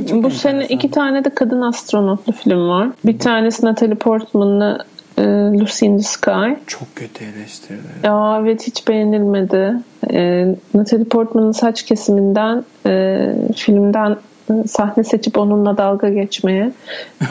[0.09, 2.89] Çok Bu sene iki tane de kadın astronotlu film var.
[3.05, 4.85] Bir tanesi Natalie Portman'la
[5.17, 5.23] e,
[5.59, 6.63] Lucy in the Sky.
[6.67, 7.81] çok kötü eleştiriler.
[8.03, 9.73] Ya evet hiç beğenilmedi.
[10.11, 13.17] E, Natalie Portman'ın saç kesiminden e,
[13.55, 14.15] filmden
[14.51, 16.71] e, sahne seçip onunla dalga geçmeye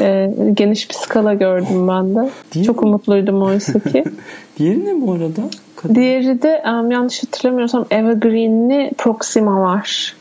[0.01, 2.31] e, geniş bir skala gördüm ben de.
[2.55, 2.89] Değil Çok mi?
[2.89, 4.05] umutluydum oysa ki.
[4.59, 5.43] Diğeri ne bu arada?
[5.77, 5.95] Kadın.
[5.95, 10.15] Diğeri de em, yanlış hatırlamıyorsam Eva Green'li Proxima var.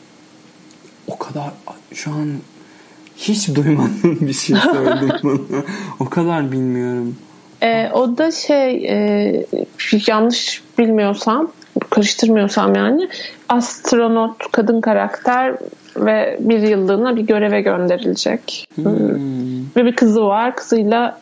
[1.08, 1.50] O kadar
[1.94, 2.28] şu an
[3.18, 5.64] hiç duymadığım bir şey söyledin bana.
[6.00, 7.16] O kadar bilmiyorum.
[7.64, 9.46] E, o da şey e,
[10.08, 11.52] yanlış bilmiyorsam
[11.90, 13.10] karıştırmıyorsam yani
[13.50, 15.56] astronot kadın karakter
[15.98, 18.68] ve bir yıllığına bir göreve gönderilecek.
[18.76, 19.76] Hmm.
[19.76, 20.56] Ve bir kızı var.
[20.56, 21.22] Kızıyla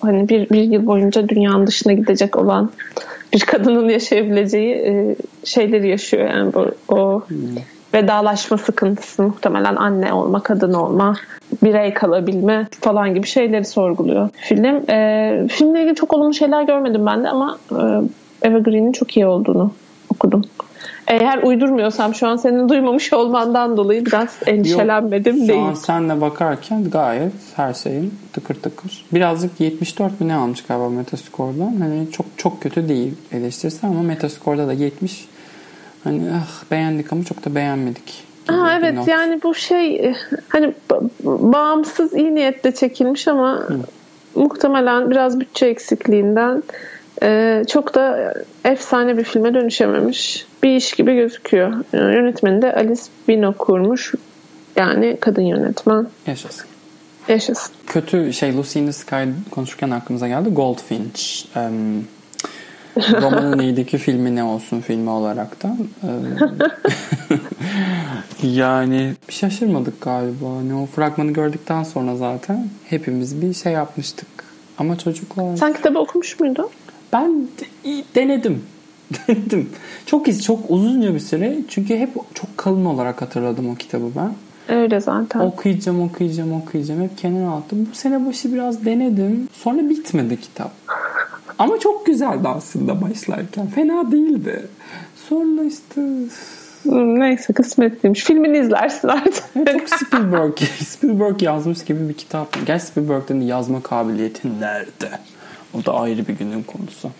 [0.00, 2.70] hani bir, bir yıl boyunca dünyanın dışına gidecek olan
[3.32, 7.22] bir kadının yaşayabileceği e, şeyleri yaşıyor yani bu, o
[7.94, 11.14] vedalaşma sıkıntısı muhtemelen anne olma, kadın olma,
[11.62, 14.90] birey kalabilme falan gibi şeyleri sorguluyor film.
[14.90, 17.82] E, filmle ilgili çok olumlu şeyler görmedim ben de ama e,
[18.48, 19.72] Eva Green'in çok iyi olduğunu
[20.10, 20.44] okudum.
[21.06, 25.62] Eğer uydurmuyorsam şu an senin duymamış olmandan dolayı biraz endişelenmedim Yok, Şu değil.
[25.62, 29.04] an senle bakarken gayet her şeyin tıkır tıkır.
[29.12, 31.74] Birazcık 74 mi ne almış galiba Metascore'dan.
[31.78, 35.28] Hani çok çok kötü değil eleştirisi ama Metascore'da da 70.
[36.04, 38.24] Hani ah beğendik ama çok da beğenmedik.
[38.48, 39.08] bir evet not.
[39.08, 40.14] yani bu şey e,
[40.48, 43.66] hani ba- bağımsız iyi niyetle çekilmiş ama
[44.34, 46.62] muhtemelen biraz bütçe eksikliğinden
[47.22, 48.34] e, çok da
[48.64, 51.72] efsane bir filme dönüşememiş bir iş gibi gözüküyor.
[51.92, 54.14] E, Yönetmeni de Alice Bino kurmuş.
[54.76, 56.06] Yani kadın yönetmen.
[56.26, 56.66] Yaşasın.
[57.28, 57.74] Yaşasın.
[57.86, 59.16] Kötü şey Lucy in the Sky
[59.50, 60.48] konuşurken aklımıza geldi.
[60.48, 61.22] Goldfinch.
[61.56, 61.72] Em,
[63.22, 65.78] Romanın iyideki filmi ne olsun filmi olaraktan.
[68.42, 70.56] yani şaşırmadık galiba.
[70.56, 74.26] Hani o fragmanı gördükten sonra zaten hepimiz bir şey yapmıştık.
[74.78, 75.56] Ama çocuklar...
[75.56, 76.68] Sen kitabı okumuş muydun?
[77.12, 78.62] Ben de- denedim.
[79.28, 79.70] denedim.
[80.06, 81.56] Çok iz, çok uzunca bir süre.
[81.68, 84.32] Çünkü hep çok kalın olarak hatırladım o kitabı ben.
[84.76, 85.40] Öyle zaten.
[85.40, 87.02] Okuyacağım, okuyacağım, okuyacağım.
[87.02, 87.88] Hep kenara attım.
[87.92, 89.48] Bu sene başı biraz denedim.
[89.52, 90.70] Sonra bitmedi kitap.
[91.58, 93.66] Ama çok güzeldi aslında başlarken.
[93.66, 94.66] Fena değildi.
[95.28, 96.02] Sonra işte
[96.84, 98.24] Neyse kısmet değilmiş.
[98.24, 99.44] Filmini izlersin artık.
[99.54, 102.66] çok Spielberg, Spielberg yazmış gibi bir kitap.
[102.66, 105.10] Gerçi Spielberg'den de yazma kabiliyeti nerede?
[105.74, 107.10] O da ayrı bir günün konusu.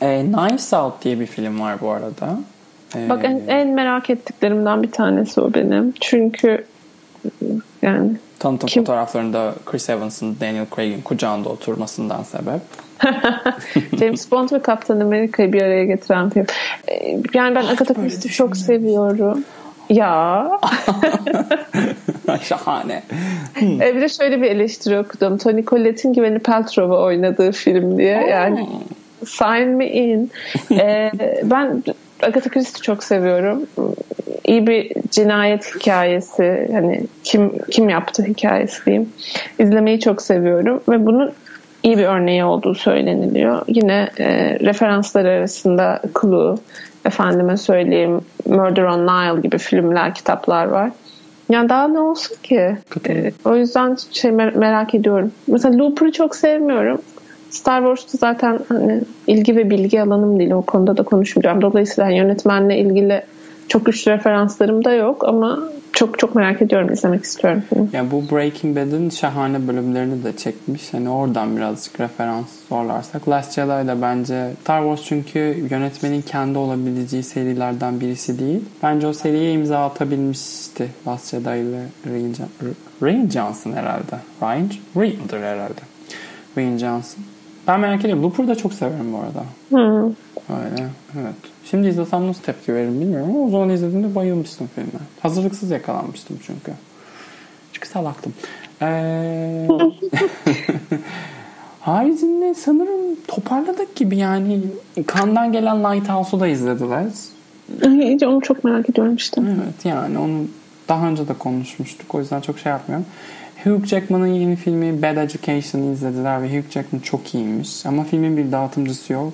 [0.00, 2.38] E, Knives Out diye bir film var bu arada.
[2.96, 5.94] E, Bak en, en merak ettiklerimden bir tanesi o benim.
[6.00, 6.64] Çünkü
[7.82, 8.82] yani tanıtım Kim?
[8.82, 12.60] fotoğraflarında Chris Evans'ın Daniel Craig'in kucağında oturmasından sebep.
[14.00, 16.46] James Bond ve Kaptan Amerika'yı bir araya getiren film.
[16.88, 19.44] Ee, Yani ben Agatha böyle Christie'yi çok seviyorum.
[19.90, 20.50] Ya.
[22.42, 23.02] Şahane.
[23.62, 25.38] Ee, bir de şöyle bir eleştiri okudum.
[25.38, 28.26] Tony Collette'in Gwyneth Paltrow'a oynadığı film diye.
[28.30, 28.68] Yani
[29.26, 30.30] sign me in.
[30.70, 31.10] Ee,
[31.42, 31.82] ben
[32.22, 33.66] Agatha Christie çok seviyorum.
[34.44, 36.68] İyi bir cinayet hikayesi.
[36.72, 39.08] Hani kim kim yaptı hikayesi diyeyim.
[39.58, 41.32] İzlemeyi çok seviyorum ve bunun
[41.84, 43.62] iyi bir örneği olduğu söyleniliyor.
[43.68, 46.54] Yine e, referanslar arasında Clue,
[47.06, 50.90] efendime söyleyeyim Murder on Nile gibi filmler, kitaplar var.
[51.48, 52.76] Yani daha ne olsun ki?
[53.08, 55.32] E, o yüzden şey mer- merak ediyorum.
[55.46, 56.98] Mesela Looper'ı çok sevmiyorum.
[57.50, 60.50] Star Wars'ta zaten hani ilgi ve bilgi alanım değil.
[60.50, 61.62] O konuda da konuşmayacağım.
[61.62, 63.22] Dolayısıyla hani yönetmenle ilgili
[63.68, 65.58] çok güçlü referanslarım da yok ama
[65.92, 66.92] çok çok merak ediyorum.
[66.92, 67.88] izlemek istiyorum filmi.
[67.92, 70.94] Yani bu Breaking Bad'in şahane bölümlerini de çekmiş.
[70.94, 73.28] Hani oradan birazcık referans zorlarsak.
[73.28, 78.60] Last Jedi da bence Star Wars çünkü yönetmenin kendi olabileceği serilerden birisi değil.
[78.82, 84.16] Bence o seriye imza atabilmişti Last Jedi ile Rian, Jon- Rian Johnson herhalde.
[84.42, 84.68] Ryan?
[84.96, 85.80] Rian'dır herhalde.
[86.58, 87.24] Rian Johnson.
[87.68, 88.22] Ben merak ediyorum.
[88.22, 89.44] Looper'ı da çok severim bu arada.
[89.72, 90.12] Hı.
[90.50, 90.86] Öyle.
[91.20, 91.53] Evet.
[91.70, 94.88] Şimdi izlesem nasıl tepki veririm bilmiyorum ama o zaman izlediğimde bayılmıştım filme.
[95.20, 96.72] Hazırlıksız yakalanmıştım çünkü.
[97.72, 98.34] Çünkü salaktım.
[98.82, 99.68] Ee...
[101.80, 104.60] Haricinde sanırım toparladık gibi yani.
[105.06, 107.04] Kandan gelen Lighthouse'u da izlediler.
[107.82, 109.42] Hiç onu çok merak ediyorum işte.
[109.46, 110.46] Evet yani onu
[110.88, 112.14] daha önce de konuşmuştuk.
[112.14, 113.06] O yüzden çok şey yapmıyorum.
[113.64, 117.86] Hugh Jackman'ın yeni filmi Bad Education'ı izlediler ve Hugh Jackman çok iyiymiş.
[117.86, 119.32] Ama filmin bir dağıtımcısı yok.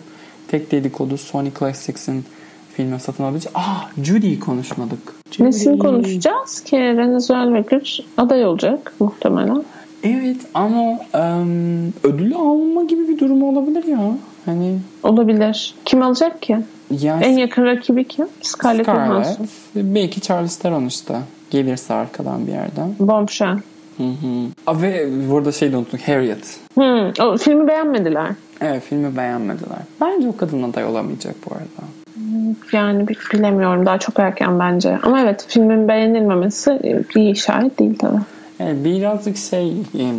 [0.50, 2.24] Tek dedikodu Sony Classics'in
[2.76, 3.52] filme satın alabileceği.
[3.54, 4.98] Ah Judy'yi konuşmadık.
[5.30, 5.48] Judy.
[5.48, 6.76] Nesini konuşacağız ki?
[6.76, 9.64] Renée Zellweger aday olacak muhtemelen.
[10.02, 10.80] Evet ama
[11.14, 14.16] um, ödülü alma gibi bir durum olabilir ya.
[14.46, 15.74] Hani olabilir.
[15.84, 16.58] Kim alacak ki?
[17.00, 18.26] Yani, en yakın rakibi kim?
[18.42, 19.48] Scarlett, Johansson.
[19.74, 21.14] Belki Charles Theron işte.
[21.50, 22.94] Gelirse arkadan bir yerden.
[22.98, 23.58] Bombshell.
[24.00, 24.82] Hı hı.
[24.82, 26.00] Ve burada şey de unuttuk.
[26.08, 26.58] Harriet.
[26.78, 28.30] Hı, o filmi beğenmediler.
[28.60, 29.78] Evet filmi beğenmediler.
[30.00, 31.90] Bence o kadın aday olamayacak bu arada.
[32.72, 33.86] Yani bilemiyorum.
[33.86, 34.98] Daha çok erken bence.
[35.02, 36.70] Ama evet filmin beğenilmemesi
[37.16, 38.20] bir işaret değil tabii.
[38.60, 39.72] Evet, birazcık şey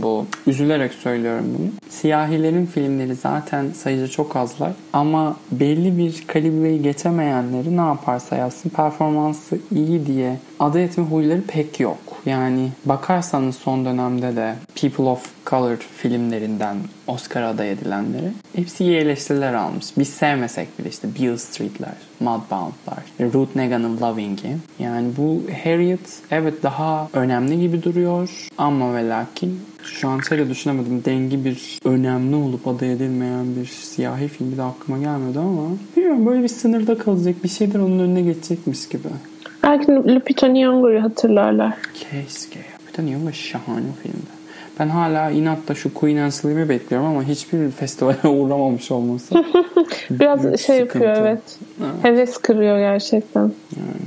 [0.03, 1.67] bu üzülerek söylüyorum bunu.
[1.89, 9.57] Siyahilerin filmleri zaten sayıca çok azlar ama belli bir kalibreyi geçemeyenleri ne yaparsa yapsın performansı
[9.75, 11.97] iyi diye aday etme huyları pek yok.
[12.25, 19.53] Yani bakarsanız son dönemde de People of Color filmlerinden Oscar aday edilenleri hepsi iyi eleştiriler
[19.53, 19.85] almış.
[19.97, 24.57] Biz sevmesek bile işte Beale Street'ler, Mudbound'lar, Ruth Nega'nın Loving'i.
[24.79, 31.05] Yani bu Harriet evet daha önemli gibi duruyor ama ve lakin şu an şöyle düşünemedim.
[31.05, 35.61] Dengi bir önemli olup aday edilmeyen bir siyahi filmi de aklıma gelmedi ama
[35.97, 39.07] bilmiyorum böyle bir sınırda kalacak bir şeyler onun önüne geçecekmiş gibi.
[39.63, 41.73] Belki Lupita Nyong'o'yu hatırlarlar.
[41.93, 42.59] Keşke.
[42.81, 44.41] Lupita Nyong'o şahane filmdi.
[44.79, 49.35] Ben hala inatla şu Queen and Slim'i bekliyorum ama hiçbir festivale uğramamış olması.
[50.09, 50.79] Biraz şey sıkıntı.
[50.79, 51.41] yapıyor evet.
[51.81, 52.03] evet.
[52.03, 53.41] Heves kırıyor gerçekten.
[53.41, 54.05] Yani.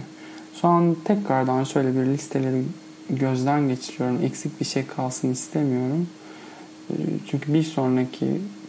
[0.61, 2.63] Şu an tekrardan şöyle bir listeleri
[3.11, 4.21] gözden geçiriyorum.
[4.25, 6.09] Eksik bir şey kalsın istemiyorum.
[6.91, 6.95] Ee,
[7.31, 8.27] çünkü bir sonraki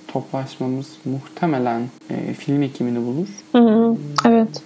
[0.07, 3.27] toplaşmamız muhtemelen e, film ekimini bulur.
[3.51, 4.61] Hı hı, evet.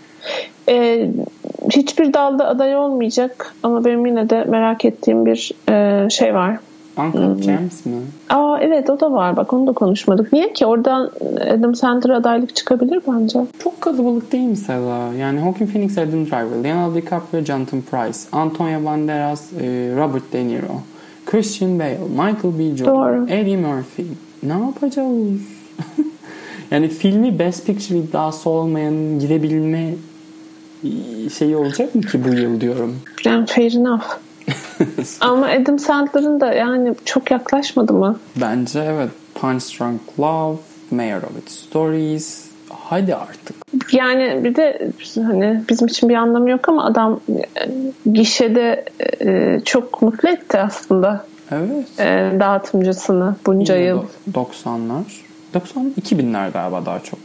[0.70, 1.10] Ee,
[1.72, 6.60] hiçbir dalda aday olmayacak ama benim yine de merak ettiğim bir e, şey var.
[6.98, 7.44] Uncle hmm.
[7.44, 7.94] James mi?
[8.30, 9.38] Aa evet o da var.
[9.38, 10.34] Bak onu da konuşmadık.
[10.34, 10.66] Niye ki?
[10.66, 11.12] Oradan
[11.58, 13.40] Adam Sandler adaylık çıkabilir bence.
[13.64, 15.14] Çok kalabalık değil mi Seda?
[15.20, 19.66] Yani Joaquin Phoenix, Adam Driver, Leonardo DiCaprio, Jonathan Price, Antonio Banderas, e,
[19.98, 20.82] Robert De Niro,
[21.26, 22.78] Christian Bale, Michael B.
[22.78, 23.30] Jordan, Doğru.
[23.30, 24.08] Eddie Murphy.
[24.44, 25.42] Ne yapacağız?
[26.72, 29.94] yani filmi Best Picture iddiası olmayan girebilme
[31.38, 33.00] şeyi olacak mı ki bu yıl diyorum.
[33.26, 34.04] Yani fair enough.
[35.22, 38.20] Ama Adam Sandler'ın da yani çok yaklaşmadı mı?
[38.36, 39.10] Bence evet.
[39.36, 40.58] Punch Drunk Love,
[40.92, 42.46] Mayor of Its Stories.
[42.70, 43.56] Hadi artık.
[43.92, 47.70] Yani bir de hani bizim için bir anlamı yok ama adam e,
[48.12, 48.86] gişede
[49.22, 51.26] e, çok mutlu etti aslında.
[51.52, 52.00] Evet.
[52.00, 54.04] E, dağıtımcısını bunca Yine yıl.
[54.34, 55.04] 90'lar.
[55.54, 57.20] 90 2000'ler galiba daha çok.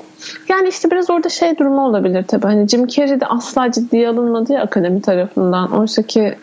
[0.49, 2.47] Yani işte biraz orada şey durumu olabilir tabii.
[2.47, 5.73] Hani Jim Carrey de asla ciddiye alınmadı ya akademi tarafından.
[5.73, 6.35] Oysa ki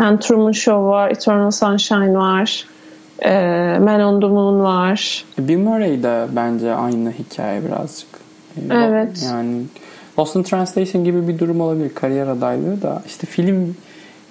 [0.00, 2.66] yani Truman Show var, Eternal Sunshine var,
[3.24, 3.30] e,
[3.78, 5.24] Man on the Moon var.
[5.38, 8.08] Bill Murray de bence aynı hikaye birazcık.
[8.56, 9.22] E, evet.
[9.32, 9.62] Yani
[10.18, 13.02] Lost in Translation gibi bir durum olabilir kariyer adaylığı da.
[13.06, 13.76] İşte film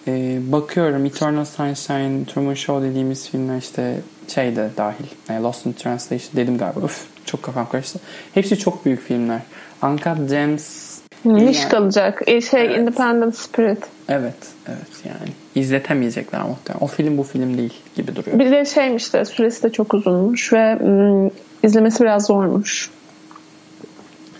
[0.07, 3.99] e, bakıyorum Eternal Sunshine, Truman Show dediğimiz filmler işte
[4.33, 5.05] şey de dahil.
[5.29, 6.79] E, Lost in Translation dedim galiba.
[6.79, 7.99] Uf, çok kafam karıştı.
[8.33, 9.41] Hepsi çok büyük filmler.
[9.83, 10.91] Uncut Gems
[11.25, 12.21] Niş yani, kalacak.
[12.27, 12.77] E, şey evet.
[12.77, 13.83] Independent Spirit.
[14.09, 14.35] Evet.
[14.67, 15.31] Evet yani.
[15.55, 16.85] izletemeyecekler muhtemelen.
[16.85, 18.39] O film bu film değil gibi duruyor.
[18.39, 21.31] Bir de şeymiş de süresi de çok uzunmuş ve ım,
[21.63, 22.89] izlemesi biraz zormuş.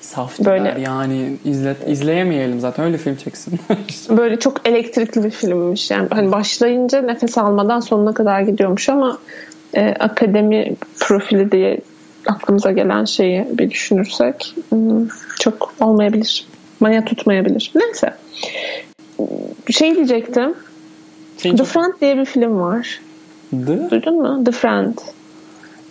[0.02, 3.60] Saf böyle yani izle, izleyemeyelim zaten öyle film çeksin.
[4.10, 9.18] böyle çok elektrikli bir filmmiş yani hani başlayınca nefes almadan sonuna kadar gidiyormuş ama
[9.74, 11.80] e, akademi profili diye
[12.28, 14.56] aklımıza gelen şeyi bir düşünürsek
[15.40, 16.48] çok olmayabilir.
[16.80, 17.72] Maya tutmayabilir.
[17.76, 18.14] Neyse.
[19.72, 20.54] Şey diyecektim.
[21.38, 23.02] Şey The Friend diye bir film var.
[23.52, 23.90] The?
[23.90, 24.44] Duydun mu?
[24.44, 24.96] The Friend.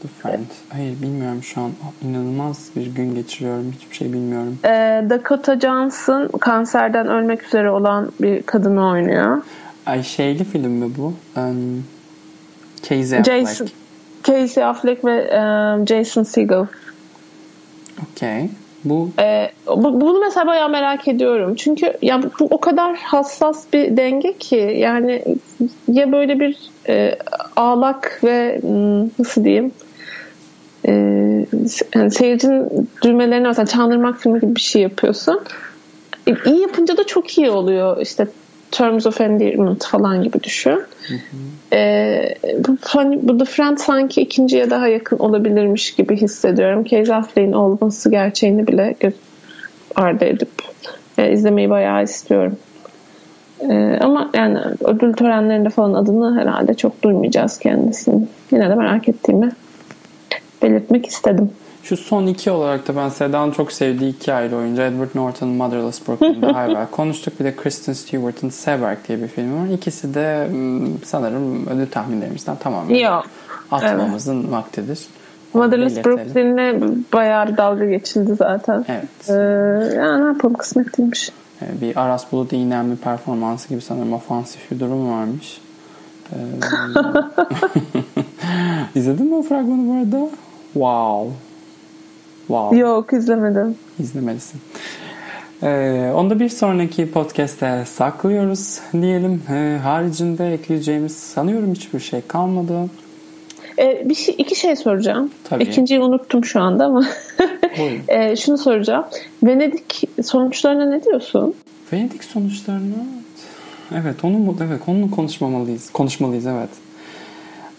[0.03, 0.47] The Friend.
[0.69, 1.71] Hayır bilmiyorum şu an.
[2.05, 3.75] inanılmaz bir gün geçiriyorum.
[3.81, 4.59] Hiçbir şey bilmiyorum.
[4.65, 9.43] Ee, Dakota Johnson kanserden ölmek üzere olan bir kadını oynuyor.
[9.87, 11.15] Ay şeyli film mi bu?
[11.41, 11.85] Um,
[12.83, 13.47] Casey Affleck.
[13.49, 13.69] Jason,
[14.25, 16.67] Casey Affleck ve um, Jason Segel.
[18.13, 18.49] Okay.
[18.85, 21.55] Bu ee, bunu mesela bayağı merak ediyorum.
[21.55, 25.25] Çünkü ya bu o kadar hassas bir denge ki yani
[25.89, 26.59] ya böyle bir
[26.89, 27.19] e,
[27.57, 29.73] ağlak ve hmm, nasıl diyeyim
[30.89, 30.93] e,
[31.95, 35.41] yani seyircinin düğmelerini mesela Çağınırmak filmi gibi bir şey yapıyorsun.
[36.27, 38.01] E, iyi yapınca da çok iyi oluyor.
[38.01, 38.27] İşte
[38.71, 40.83] Terms of Endearment falan gibi düşün.
[41.73, 42.35] Ee,
[42.69, 46.85] bu, hani, bu The Friend sanki ikinciye daha yakın olabilirmiş gibi hissediyorum.
[46.85, 49.15] Casey Affleck'in olması gerçeğini bile göz
[49.95, 50.51] ardı edip
[51.19, 52.57] e, izlemeyi bayağı istiyorum.
[53.71, 58.29] Ee, ama yani ödül törenlerinde falan adını herhalde çok duymayacağız kendisini.
[58.53, 59.53] Yine de merak ettiğimi
[60.63, 61.51] belirtmek istedim.
[61.91, 64.83] Şu son iki olarak da ben Seda'nın çok sevdiği iki ayrı oyuncu.
[64.83, 67.41] Edward Norton'un Motherless Brooklyn'da hayal konuştuk.
[67.41, 69.75] Bir de Kristen Stewart'ın Seberg diye bir film var.
[69.75, 73.25] İkisi de hmm, sanırım ödül tahminlerimizden tamamen Yok.
[73.71, 74.51] atmamızın evet.
[74.51, 74.99] vaktidir.
[75.55, 78.85] Motherless Brooklyn'le bayağı bir dalga geçildi zaten.
[78.89, 79.29] Evet.
[79.29, 79.33] Ee,
[79.97, 81.31] ya ne yapalım kısmet değilmiş.
[81.63, 85.61] Ee, bir Aras Bulut İğnemli performansı gibi sanırım ofansif bir durum varmış.
[86.33, 86.37] Ee,
[88.99, 90.29] İzledin mi o fragmanı bu arada?
[90.73, 91.50] Wow.
[92.51, 92.79] Wow.
[92.79, 93.77] Yok izlemedim.
[93.99, 94.61] İzlemelisin.
[95.63, 99.43] Ee, onu da bir sonraki podcast'te saklıyoruz diyelim.
[99.51, 102.91] Ee, haricinde ekleyeceğimiz sanıyorum hiçbir şey kalmadı.
[103.79, 105.31] Ee, bir şey, iki şey soracağım.
[105.45, 105.63] Tabii.
[105.63, 107.07] İkinciyi unuttum şu anda ama.
[108.09, 109.05] ee, şunu soracağım.
[109.43, 111.55] Venedik sonuçlarına ne diyorsun?
[111.93, 113.05] Venedik sonuçlarına
[113.95, 115.91] Evet onu evet onu konuşmamalıyız.
[115.91, 116.71] Konuşmalıyız evet.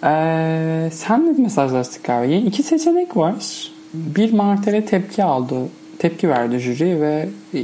[0.03, 2.35] Ee, sen de mesajlaştık abi.
[2.35, 3.35] İki seçenek var.
[3.93, 5.55] Bir Martel'e tepki aldı.
[5.99, 7.59] Tepki verdi jüri ve e,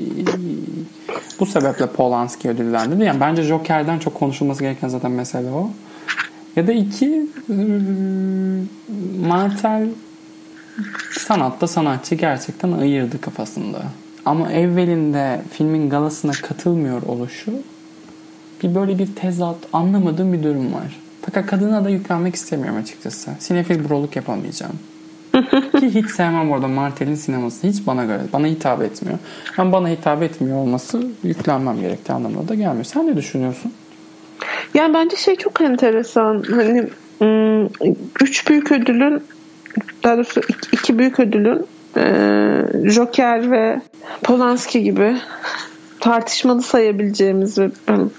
[1.39, 3.03] bu sebeple Polanski ödüllendirdi.
[3.03, 5.69] Yani bence Joker'den çok konuşulması gereken zaten mesele o.
[6.55, 7.55] Ya da iki e,
[9.27, 9.87] Martel
[11.11, 13.81] sanatta sanatçı gerçekten ayırdı kafasında.
[14.25, 17.53] Ama evvelinde filmin galasına katılmıyor oluşu
[18.63, 20.99] bir böyle bir tezat anlamadığım bir durum var.
[21.21, 23.31] Fakat kadına da yüklenmek istemiyorum açıkçası.
[23.39, 24.79] Sinefil broluk yapamayacağım.
[25.79, 27.67] Ki hiç sevmem orada Martel'in sineması.
[27.67, 28.21] Hiç bana göre.
[28.33, 29.19] Bana hitap etmiyor.
[29.57, 32.83] Ben bana hitap etmiyor olması yüklenmem gerektiği anlamına da gelmiyor.
[32.83, 33.73] Sen ne düşünüyorsun?
[34.73, 36.43] Yani bence şey çok enteresan.
[36.49, 36.87] Hani
[38.21, 39.23] üç büyük ödülün
[40.03, 41.67] daha doğrusu iki büyük ödülün
[42.89, 43.81] Joker ve
[44.23, 45.17] Polanski gibi
[46.07, 47.71] tartışmalı sayabileceğimiz ve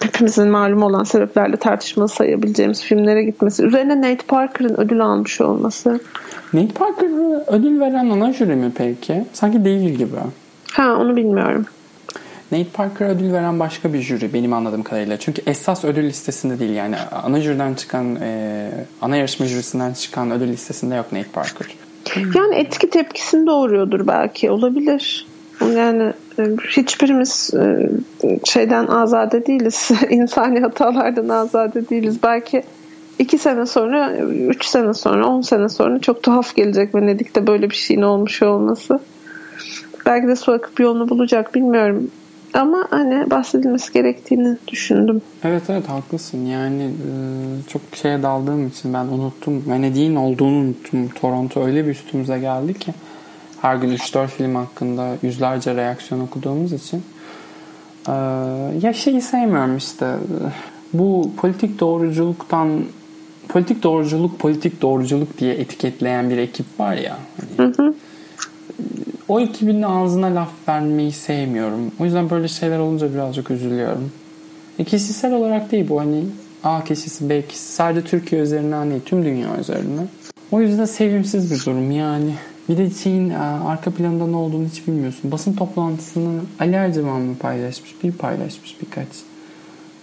[0.03, 3.62] hepimizin malum olan sebeplerle tartışmalı sayabileceğimiz filmlere gitmesi.
[3.62, 6.01] Üzerine Nate Parker'ın ödül almış olması.
[6.53, 7.09] Nate Parker
[7.47, 9.24] ödül veren ana jüri mi peki?
[9.32, 10.16] Sanki değil gibi.
[10.72, 11.66] Ha onu bilmiyorum.
[12.53, 15.16] Nate Parker ödül veren başka bir jüri benim anladığım kadarıyla.
[15.16, 18.70] Çünkü esas ödül listesinde değil yani ana jüriden çıkan e,
[19.03, 21.66] ana yarışma jürisinden çıkan ödül listesinde yok Nate Parker.
[22.34, 25.28] Yani etki tepkisini doğuruyordur belki olabilir.
[25.61, 27.91] Yani e, hiçbirimiz e,
[28.45, 29.91] şeyden azade değiliz.
[30.11, 32.19] İnsani hatalardan azade değiliz.
[32.23, 32.63] Belki
[33.19, 37.75] iki sene sonra, üç sene sonra, on sene sonra çok tuhaf gelecek Venedik'te böyle bir
[37.75, 39.01] şeyin olmuş olması.
[40.07, 42.11] Belki de su akıp yolunu bulacak bilmiyorum.
[42.55, 45.23] Ama hani bahsedilmesi gerektiğini düşündüm.
[45.45, 46.47] Evet evet haklısın.
[46.47, 47.13] Yani e,
[47.69, 49.65] çok şeye daldığım için ben unuttum.
[49.69, 51.09] Venedik'in olduğunu unuttum.
[51.09, 52.93] Toronto öyle bir üstümüze geldi ki
[53.63, 57.03] her gün 3-4 film hakkında yüzlerce reaksiyon okuduğumuz için
[58.09, 58.13] ee,
[58.83, 60.15] ya şeyi sevmiyorum işte
[60.93, 62.85] bu politik doğruculuktan
[63.49, 67.95] politik doğruculuk politik doğruculuk diye etiketleyen bir ekip var ya hani, hı hı.
[69.29, 71.93] o ekibin ağzına laf vermeyi sevmiyorum.
[72.01, 74.13] O yüzden böyle şeyler olunca birazcık üzülüyorum.
[74.79, 76.25] E, kişisel olarak değil bu hani
[76.65, 80.01] A kişisi B kişisi sadece Türkiye üzerinden değil tüm dünya üzerine
[80.51, 82.35] o yüzden sevimsiz bir durum yani
[82.69, 85.33] bir de şeyin e, arka planında ne olduğunu hiç bilmiyorsun.
[85.33, 87.95] Basın toplantısını Ali Erceman mı paylaşmış?
[88.05, 89.09] Bir paylaşmış birkaç.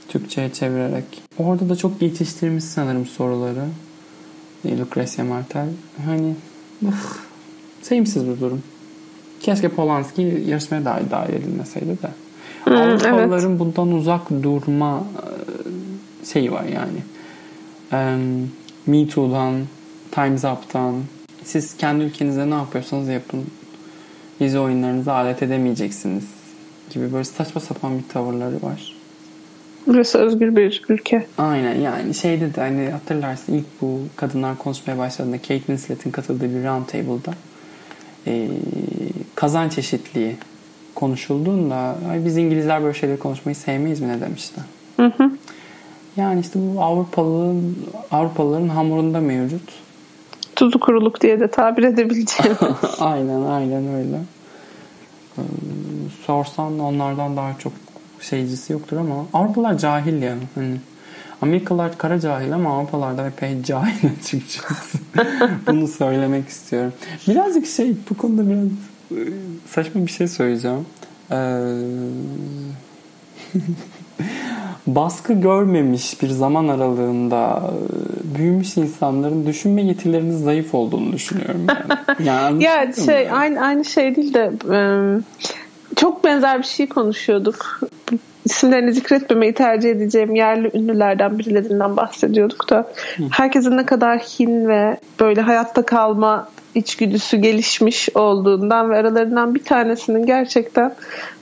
[0.07, 1.05] Türkçe'ye çevirerek.
[1.37, 3.65] Orada da çok geçiştirmiş sanırım soruları.
[4.65, 5.67] Lucrecia Martel.
[6.05, 6.35] Hani
[6.87, 7.19] uf,
[7.81, 8.63] sevimsiz bir durum.
[9.39, 12.09] Keşke Polanski yarışmaya dahil, dahil edilmeseydi de.
[12.63, 13.59] Hmm, Avrupalıların evet.
[13.59, 15.03] bundan uzak durma
[16.23, 16.99] e, şeyi var yani.
[17.91, 18.51] Um,
[18.85, 19.53] Me Too'dan,
[20.11, 20.95] Time's Up'tan,
[21.45, 23.45] siz kendi ülkenizde ne yapıyorsanız yapın.
[24.39, 26.23] Bizi oyunlarınıza alet edemeyeceksiniz
[26.89, 28.95] gibi böyle saçma sapan bir tavırları var.
[29.87, 31.27] Burası özgür bir ülke.
[31.37, 36.63] Aynen yani şeyde de hani hatırlarsın ilk bu kadınlar konuşmaya başladığında Kate Winslet'in katıldığı bir
[36.63, 37.33] round table'da
[38.27, 38.47] e,
[39.35, 40.35] kazanç eşitliği
[40.95, 44.61] konuşulduğunda Ay biz İngilizler böyle şeyleri konuşmayı sevmeyiz mi ne demişti.
[44.97, 45.31] Hı hı.
[46.17, 47.75] Yani işte bu Avrupalıların
[48.11, 49.84] Avrupalıların hamurunda mevcut
[50.55, 52.57] tuzu kuruluk diye de tabir edebileceğim.
[52.99, 54.19] aynen aynen öyle.
[55.37, 55.41] Ee,
[56.25, 57.73] sorsan onlardan daha çok
[58.21, 60.35] şeycisi yoktur ama Avrupalılar cahil ya.
[60.55, 60.77] Hani
[61.41, 64.97] Amerikalılar kara cahil ama Avrupalılar da epey cahil açıkçası.
[65.67, 66.93] Bunu söylemek istiyorum.
[67.27, 68.65] Birazcık şey bu konuda biraz
[69.11, 69.21] e,
[69.67, 70.85] saçma bir şey söyleyeceğim.
[71.31, 71.35] Ee,
[74.87, 81.67] baskı görmemiş bir zaman aralığında e, büyümüş insanların düşünme yetilerinin zayıf olduğunu düşünüyorum.
[82.19, 84.51] Yani, yani ya şey aynı aynı şey değil de
[85.95, 87.79] çok benzer bir şey konuşuyorduk.
[88.45, 92.91] İsimlerini zikretmemeyi tercih edeceğim yerli ünlülerden birilerinden bahsediyorduk da
[93.31, 100.25] herkesin ne kadar hin ve böyle hayatta kalma içgüdüsü gelişmiş olduğundan ve aralarından bir tanesinin
[100.25, 100.95] gerçekten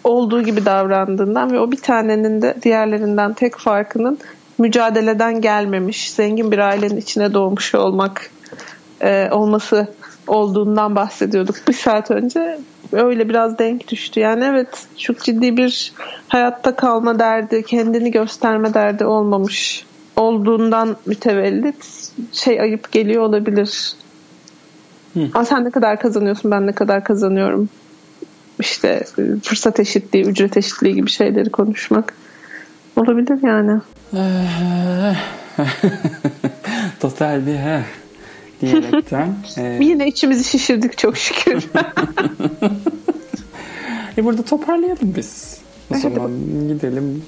[0.04, 4.20] olduğu gibi davrandığından ve o bir tanenin de diğerlerinden tek farkının
[4.58, 8.32] mücadeleden gelmemiş, zengin bir ailenin içine doğmuş olmak
[9.02, 9.88] e, olması
[10.28, 12.60] olduğundan bahsediyorduk bir saat önce.
[12.92, 14.20] Öyle biraz denk düştü.
[14.20, 15.94] Yani evet çok ciddi bir
[16.28, 23.94] hayatta kalma derdi, kendini gösterme derdi olmamış olduğundan mütevellit şey ayıp geliyor olabilir.
[25.14, 25.46] Hı.
[25.46, 27.70] sen ne kadar kazanıyorsun ben ne kadar kazanıyorum.
[28.60, 29.04] İşte
[29.44, 32.14] fırsat eşitliği, ücret eşitliği gibi şeyleri konuşmak
[32.96, 33.82] olabilir yani.
[37.00, 37.84] Total bir he
[38.62, 39.36] diyerekten.
[39.58, 39.78] e...
[39.82, 41.64] Yine içimizi şişirdik çok şükür.
[44.18, 45.63] e burada toparlayalım biz.
[45.92, 46.32] O zaman
[46.68, 47.24] gidelim.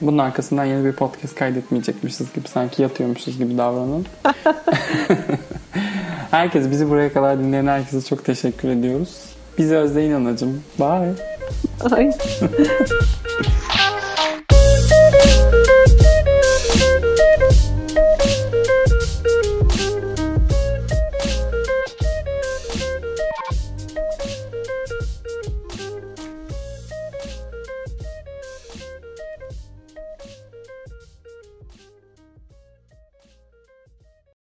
[0.00, 4.06] Bunun arkasından yeni bir podcast kaydetmeyecekmişiz gibi sanki yatıyormuşuz gibi davranın.
[6.30, 9.20] herkes bizi buraya kadar dinleyen herkese çok teşekkür ediyoruz.
[9.58, 10.62] Bizi özleyin anacım.
[10.78, 11.12] Bye.
[11.90, 12.12] Bye.